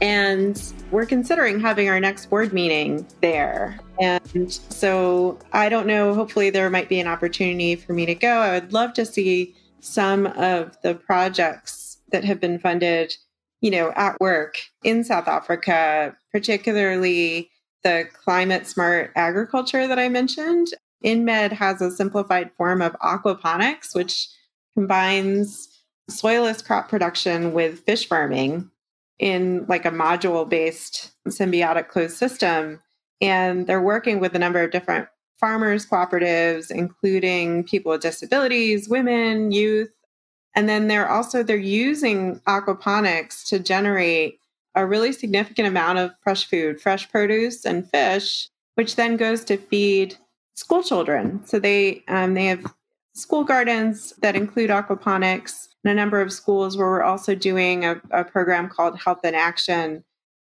and 0.00 0.72
we're 0.92 1.06
considering 1.06 1.58
having 1.58 1.88
our 1.88 1.98
next 1.98 2.26
board 2.26 2.52
meeting 2.52 3.06
there. 3.22 3.78
And 4.00 4.52
so 4.52 5.38
I 5.52 5.68
don't 5.68 5.86
know, 5.86 6.14
hopefully, 6.14 6.50
there 6.50 6.70
might 6.70 6.88
be 6.88 7.00
an 7.00 7.08
opportunity 7.08 7.74
for 7.74 7.92
me 7.92 8.06
to 8.06 8.14
go. 8.14 8.28
I 8.28 8.52
would 8.52 8.72
love 8.72 8.92
to 8.94 9.04
see 9.04 9.54
some 9.80 10.26
of 10.26 10.80
the 10.82 10.94
projects 10.94 11.98
that 12.12 12.24
have 12.24 12.40
been 12.40 12.58
funded, 12.58 13.16
you 13.60 13.70
know, 13.70 13.92
at 13.96 14.18
work 14.20 14.58
in 14.84 15.02
South 15.02 15.26
Africa, 15.26 16.16
particularly 16.30 17.50
the 17.86 18.08
climate 18.24 18.66
smart 18.66 19.12
agriculture 19.14 19.86
that 19.86 19.96
I 19.96 20.08
mentioned. 20.08 20.66
InMed 21.04 21.52
has 21.52 21.80
a 21.80 21.92
simplified 21.92 22.50
form 22.56 22.82
of 22.82 22.94
aquaponics, 22.94 23.94
which 23.94 24.26
combines 24.74 25.68
soilless 26.10 26.64
crop 26.64 26.88
production 26.88 27.52
with 27.52 27.78
fish 27.80 28.08
farming 28.08 28.68
in 29.20 29.64
like 29.68 29.84
a 29.84 29.92
module 29.92 30.48
based 30.48 31.12
symbiotic 31.28 31.86
closed 31.86 32.16
system. 32.16 32.82
And 33.20 33.68
they're 33.68 33.80
working 33.80 34.18
with 34.18 34.34
a 34.34 34.40
number 34.40 34.64
of 34.64 34.72
different 34.72 35.06
farmers 35.38 35.86
cooperatives, 35.86 36.72
including 36.72 37.62
people 37.62 37.92
with 37.92 38.00
disabilities, 38.00 38.88
women, 38.88 39.52
youth. 39.52 39.92
And 40.56 40.68
then 40.68 40.88
they're 40.88 41.08
also 41.08 41.44
they're 41.44 41.56
using 41.56 42.40
aquaponics 42.48 43.46
to 43.50 43.60
generate 43.60 44.40
a 44.76 44.86
really 44.86 45.12
significant 45.12 45.66
amount 45.66 45.98
of 45.98 46.12
fresh 46.22 46.48
food, 46.48 46.80
fresh 46.80 47.10
produce 47.10 47.64
and 47.64 47.90
fish, 47.90 48.48
which 48.74 48.96
then 48.96 49.16
goes 49.16 49.42
to 49.44 49.56
feed 49.56 50.16
school 50.54 50.82
children. 50.82 51.44
So 51.46 51.58
they 51.58 52.04
um, 52.08 52.34
they 52.34 52.46
have 52.46 52.64
school 53.14 53.44
gardens 53.44 54.12
that 54.20 54.36
include 54.36 54.70
aquaponics 54.70 55.68
and 55.82 55.90
a 55.90 55.94
number 55.94 56.20
of 56.20 56.32
schools 56.32 56.76
where 56.76 56.88
we're 56.88 57.02
also 57.02 57.34
doing 57.34 57.84
a, 57.84 58.00
a 58.10 58.24
program 58.24 58.68
called 58.68 58.98
Health 59.00 59.24
in 59.24 59.34
Action, 59.34 60.04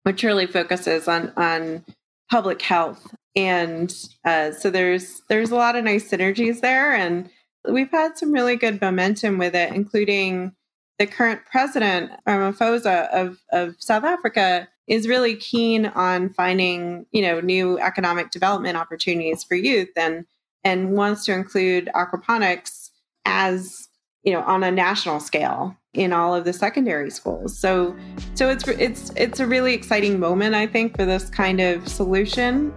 which 0.03 0.23
really 0.23 0.47
focuses 0.47 1.07
on 1.07 1.31
on 1.37 1.85
public 2.29 2.61
health. 2.61 3.13
And 3.35 3.93
uh, 4.25 4.51
so 4.51 4.69
there's 4.69 5.21
there's 5.29 5.51
a 5.51 5.55
lot 5.55 5.75
of 5.75 5.83
nice 5.83 6.09
synergies 6.09 6.61
there, 6.61 6.93
and 6.93 7.29
we've 7.69 7.91
had 7.91 8.17
some 8.17 8.31
really 8.31 8.55
good 8.55 8.81
momentum 8.81 9.37
with 9.37 9.53
it, 9.53 9.73
including 9.73 10.53
the 10.97 11.05
current 11.05 11.41
president 11.49 12.11
um, 12.25 12.53
Ramaphosa 12.53 13.09
of 13.11 13.39
of 13.51 13.75
South 13.79 14.03
Africa 14.03 14.67
is 14.87 15.07
really 15.07 15.35
keen 15.35 15.87
on 15.87 16.29
finding 16.29 17.05
you 17.11 17.21
know 17.21 17.39
new 17.41 17.79
economic 17.79 18.31
development 18.31 18.77
opportunities 18.77 19.43
for 19.43 19.55
youth 19.55 19.89
and 19.95 20.25
and 20.63 20.91
wants 20.91 21.25
to 21.25 21.33
include 21.33 21.89
aquaponics 21.95 22.89
as 23.25 23.89
you 24.23 24.31
know 24.31 24.41
on 24.41 24.63
a 24.63 24.71
national 24.71 25.19
scale 25.19 25.75
in 25.93 26.11
all 26.11 26.35
of 26.35 26.43
the 26.43 26.53
secondary 26.53 27.09
schools. 27.09 27.57
So 27.57 27.95
so 28.33 28.49
it's 28.49 28.67
it's 28.67 29.11
it's 29.15 29.39
a 29.39 29.47
really 29.47 29.73
exciting 29.73 30.19
moment 30.19 30.55
i 30.55 30.67
think 30.67 30.95
for 30.95 31.05
this 31.05 31.29
kind 31.29 31.61
of 31.61 31.87
solution. 31.87 32.73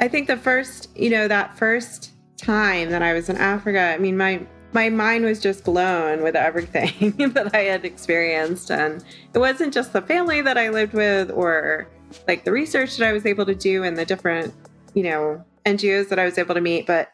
I 0.00 0.06
think 0.06 0.28
the 0.28 0.36
first, 0.36 0.96
you 0.96 1.10
know, 1.10 1.26
that 1.26 1.58
first 1.58 2.12
time 2.38 2.90
that 2.90 3.02
I 3.02 3.12
was 3.12 3.28
in 3.28 3.36
Africa, 3.36 3.80
I 3.80 3.98
mean, 3.98 4.16
my 4.16 4.46
my 4.72 4.88
mind 4.90 5.24
was 5.24 5.40
just 5.40 5.64
blown 5.64 6.22
with 6.22 6.36
everything 6.36 7.12
that 7.32 7.54
I 7.54 7.62
had 7.62 7.84
experienced. 7.84 8.70
And 8.70 9.02
it 9.32 9.38
wasn't 9.38 9.72
just 9.72 9.92
the 9.92 10.02
family 10.02 10.42
that 10.42 10.58
I 10.58 10.68
lived 10.68 10.92
with 10.92 11.30
or 11.30 11.88
like 12.26 12.44
the 12.44 12.52
research 12.52 12.96
that 12.98 13.08
I 13.08 13.12
was 13.12 13.24
able 13.24 13.46
to 13.46 13.54
do 13.54 13.82
and 13.82 13.96
the 13.96 14.04
different, 14.04 14.52
you 14.94 15.02
know, 15.02 15.42
NGOs 15.64 16.08
that 16.08 16.18
I 16.18 16.24
was 16.24 16.38
able 16.38 16.54
to 16.54 16.60
meet, 16.60 16.86
but 16.86 17.08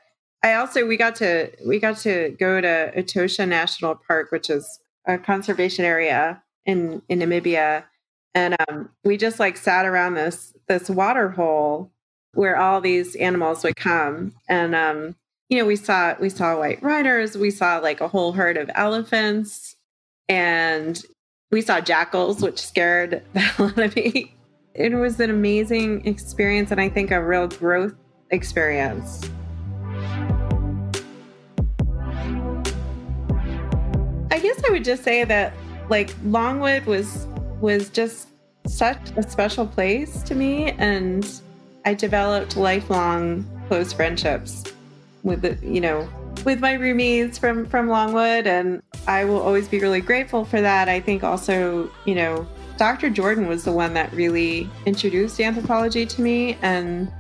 I 0.45 0.55
also 0.55 0.87
we 0.87 0.99
got 0.99 1.17
to 1.17 1.51
we 1.67 1.79
got 1.79 1.97
to 1.99 2.37
go 2.39 2.61
to 2.61 2.93
Etosha 2.95 3.49
National 3.49 3.95
Park, 4.07 4.31
which 4.31 4.51
is 4.51 4.79
a 5.07 5.17
conservation 5.17 5.87
area 5.87 6.43
in 6.67 7.01
in 7.09 7.21
Namibia, 7.21 7.85
and 8.35 8.55
um, 8.69 8.91
we 9.05 9.17
just 9.17 9.41
like 9.41 9.57
sat 9.57 9.87
around 9.87 10.15
this 10.15 10.55
this 10.69 10.91
water 10.91 11.31
hole 11.31 11.91
where 12.35 12.57
all 12.57 12.81
these 12.81 13.17
animals 13.17 13.65
would 13.65 13.77
come, 13.77 14.35
and 14.49 14.75
um, 14.75 15.17
you 15.49 15.59
know 15.59 15.67
we 15.67 15.77
saw 15.77 16.15
we 16.21 16.29
saw 16.29 16.59
white 16.59 16.83
rhinos, 16.83 17.37
we 17.37 17.51
saw 17.51 17.79
like 17.79 18.01
a 18.01 18.09
whole 18.09 18.33
herd 18.33 18.57
of 18.57 18.71
elephants, 18.75 19.77
and 20.29 21.03
we 21.51 21.61
saw 21.61 21.81
jackals, 21.81 22.43
which 22.43 22.61
scared 22.61 23.23
the 23.33 23.41
hell 23.41 23.67
out 23.69 23.79
of 23.79 23.97
me. 23.97 24.35
It 24.75 24.93
was 24.93 25.21
an 25.21 25.31
amazing 25.31 26.07
experience, 26.07 26.71
and 26.71 26.81
I 26.81 26.89
think 26.89 27.11
a 27.11 27.23
real 27.23 27.47
growth 27.47 27.95
experience. 28.31 29.31
I 34.31 34.39
guess 34.41 34.61
I 34.67 34.71
would 34.71 34.85
just 34.85 35.05
say 35.05 35.25
that 35.25 35.53
like 35.89 36.15
Longwood 36.25 36.87
was 36.87 37.29
was 37.61 37.89
just 37.89 38.29
such 38.67 39.11
a 39.17 39.23
special 39.23 39.67
place 39.67 40.23
to 40.25 40.35
me 40.35 40.73
and 40.73 41.41
I 41.85 41.95
developed 41.95 42.57
lifelong 42.57 43.45
close 43.69 43.93
friendships 43.93 44.65
with 45.23 45.43
the, 45.43 45.59
you 45.67 45.81
know 45.81 46.09
with 46.45 46.61
my 46.61 46.75
roomies 46.75 47.39
from 47.39 47.67
from 47.67 47.89
Longwood 47.89 48.47
and 48.47 48.83
I 49.07 49.25
will 49.25 49.41
always 49.41 49.69
be 49.69 49.81
really 49.81 50.01
grateful 50.01 50.45
for 50.45 50.61
that. 50.61 50.89
I 50.89 51.01
think 51.01 51.25
also, 51.25 51.91
you 52.05 52.15
know, 52.15 52.47
Dr. 52.77 53.11
Jordan 53.11 53.47
was 53.47 53.65
the 53.65 53.73
one 53.73 53.95
that 53.95 54.13
really 54.13 54.69
introduced 54.87 55.41
anthropology 55.41 56.07
to 56.07 56.23
me 56.23 56.59
and 56.63 57.11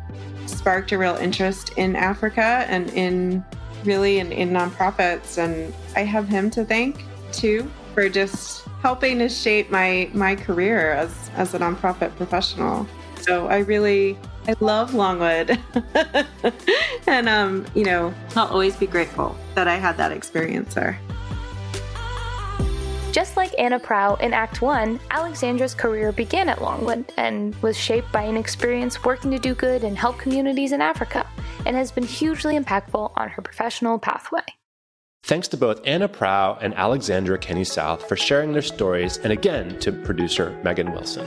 sparked 0.47 0.93
a 0.93 0.99
real 0.99 1.17
interest 1.17 1.73
in 1.77 1.97
Africa 1.97 2.67
and 2.69 2.91
in 2.91 3.45
really 3.85 4.19
in, 4.19 4.33
in 4.33 4.51
nonprofits. 4.51 5.39
And 5.39 5.73
I 5.95 6.01
have 6.01 6.29
him 6.29 6.51
to 6.51 6.65
thank 6.65 7.05
too 7.33 7.71
for 7.95 8.09
just 8.09 8.65
helping 8.83 9.19
to 9.21 9.29
shape 9.29 9.71
my 9.71 10.11
my 10.13 10.35
career 10.35 10.93
as 10.93 11.31
as 11.37 11.55
a 11.55 11.59
nonprofit 11.59 12.15
professional. 12.17 12.87
So 13.21 13.47
I 13.47 13.59
really 13.59 14.19
I 14.47 14.55
love 14.61 14.95
Longwood. 14.95 15.59
and 17.07 17.29
um, 17.29 17.67
you 17.75 17.85
know, 17.85 18.13
I'll 18.37 18.49
always 18.49 18.77
be 18.77 18.87
grateful 18.87 19.37
that 19.55 19.69
I 19.69 19.77
had 19.77 19.97
that 19.97 20.13
experience 20.13 20.75
there. 20.75 20.99
Just 23.15 23.37
like 23.37 23.55
Anna 23.59 23.79
Prow 23.79 24.17
in 24.17 24.35
Act 24.35 24.61
1, 24.61 24.99
Alexandra's 25.13 25.73
career 25.73 26.11
began 26.11 26.49
at 26.49 26.61
Longwood 26.61 27.13
and 27.17 27.55
was 27.63 27.79
shaped 27.79 28.11
by 28.11 28.23
an 28.23 28.37
experience 28.37 29.05
working 29.05 29.31
to 29.31 29.39
do 29.39 29.55
good 29.55 29.85
and 29.85 29.97
help 29.97 30.19
communities 30.19 30.73
in 30.73 30.81
Africa, 30.81 31.25
and 31.65 31.77
has 31.77 31.93
been 31.93 32.03
hugely 32.03 32.59
impactful 32.59 33.13
on 33.15 33.29
her 33.29 33.41
professional 33.41 34.01
pathway. 34.01 34.43
Thanks 35.23 35.47
to 35.49 35.57
both 35.57 35.81
Anna 35.87 36.09
Prow 36.09 36.59
and 36.61 36.75
Alexandra 36.75 37.39
Kenny 37.39 37.63
South 37.63 38.07
for 38.09 38.17
sharing 38.17 38.53
their 38.53 38.63
stories, 38.63 39.19
and 39.19 39.33
again 39.33 39.79
to 39.79 39.93
producer 39.93 40.59
Megan 40.65 40.91
Wilson. 40.91 41.25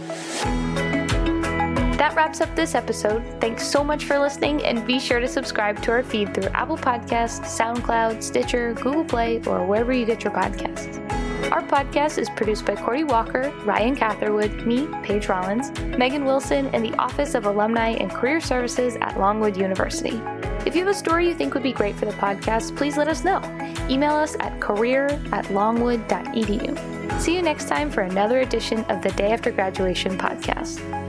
That 2.08 2.16
wraps 2.16 2.40
up 2.40 2.56
this 2.56 2.74
episode. 2.74 3.22
Thanks 3.42 3.68
so 3.68 3.84
much 3.84 4.06
for 4.06 4.18
listening, 4.18 4.64
and 4.64 4.88
be 4.88 4.98
sure 4.98 5.20
to 5.20 5.28
subscribe 5.28 5.82
to 5.82 5.92
our 5.92 6.04
feed 6.04 6.34
through 6.34 6.48
Apple 6.54 6.78
Podcasts, 6.78 7.44
SoundCloud, 7.44 8.24
Stitcher, 8.24 8.74
Google 8.76 9.04
Play, 9.04 9.42
or 9.46 9.66
wherever 9.66 9.92
you 9.92 10.06
get 10.06 10.24
your 10.24 10.32
podcasts. 10.32 11.04
Our 11.52 11.62
podcast 11.62 12.18
is 12.18 12.30
produced 12.30 12.66
by 12.66 12.78
Cordy 12.78 13.04
Walker, 13.04 13.52
Ryan 13.66 13.94
Catherwood, 13.94 14.66
me, 14.66 14.88
Paige 15.04 15.28
Rollins, 15.28 15.78
Megan 15.82 16.24
Wilson, 16.24 16.68
and 16.68 16.82
the 16.82 16.96
Office 16.96 17.36
of 17.36 17.46
Alumni 17.46 17.90
and 17.90 18.10
Career 18.10 18.40
Services 18.40 18.96
at 19.02 19.20
Longwood 19.20 19.58
University. 19.58 20.22
If 20.66 20.78
you 20.78 20.86
have 20.86 20.96
a 20.96 20.98
story 20.98 21.28
you 21.28 21.34
think 21.34 21.56
would 21.56 21.64
be 21.64 21.74
great 21.74 21.98
for 21.98 22.06
the 22.06 22.14
podcast, 22.14 22.78
please 22.78 22.96
let 22.96 23.10
us 23.10 23.26
know. 23.26 23.42
Email 23.90 24.14
us 24.14 24.38
at 24.40 24.62
career 24.62 25.08
at 25.34 25.52
longwood.edu. 25.52 27.20
See 27.20 27.36
you 27.36 27.42
next 27.42 27.68
time 27.68 27.92
for 27.92 28.04
another 28.04 28.40
edition 28.40 28.86
of 28.86 29.02
the 29.02 29.10
Day 29.12 29.34
After 29.34 29.52
Graduation 29.52 30.18
podcast. 30.18 31.07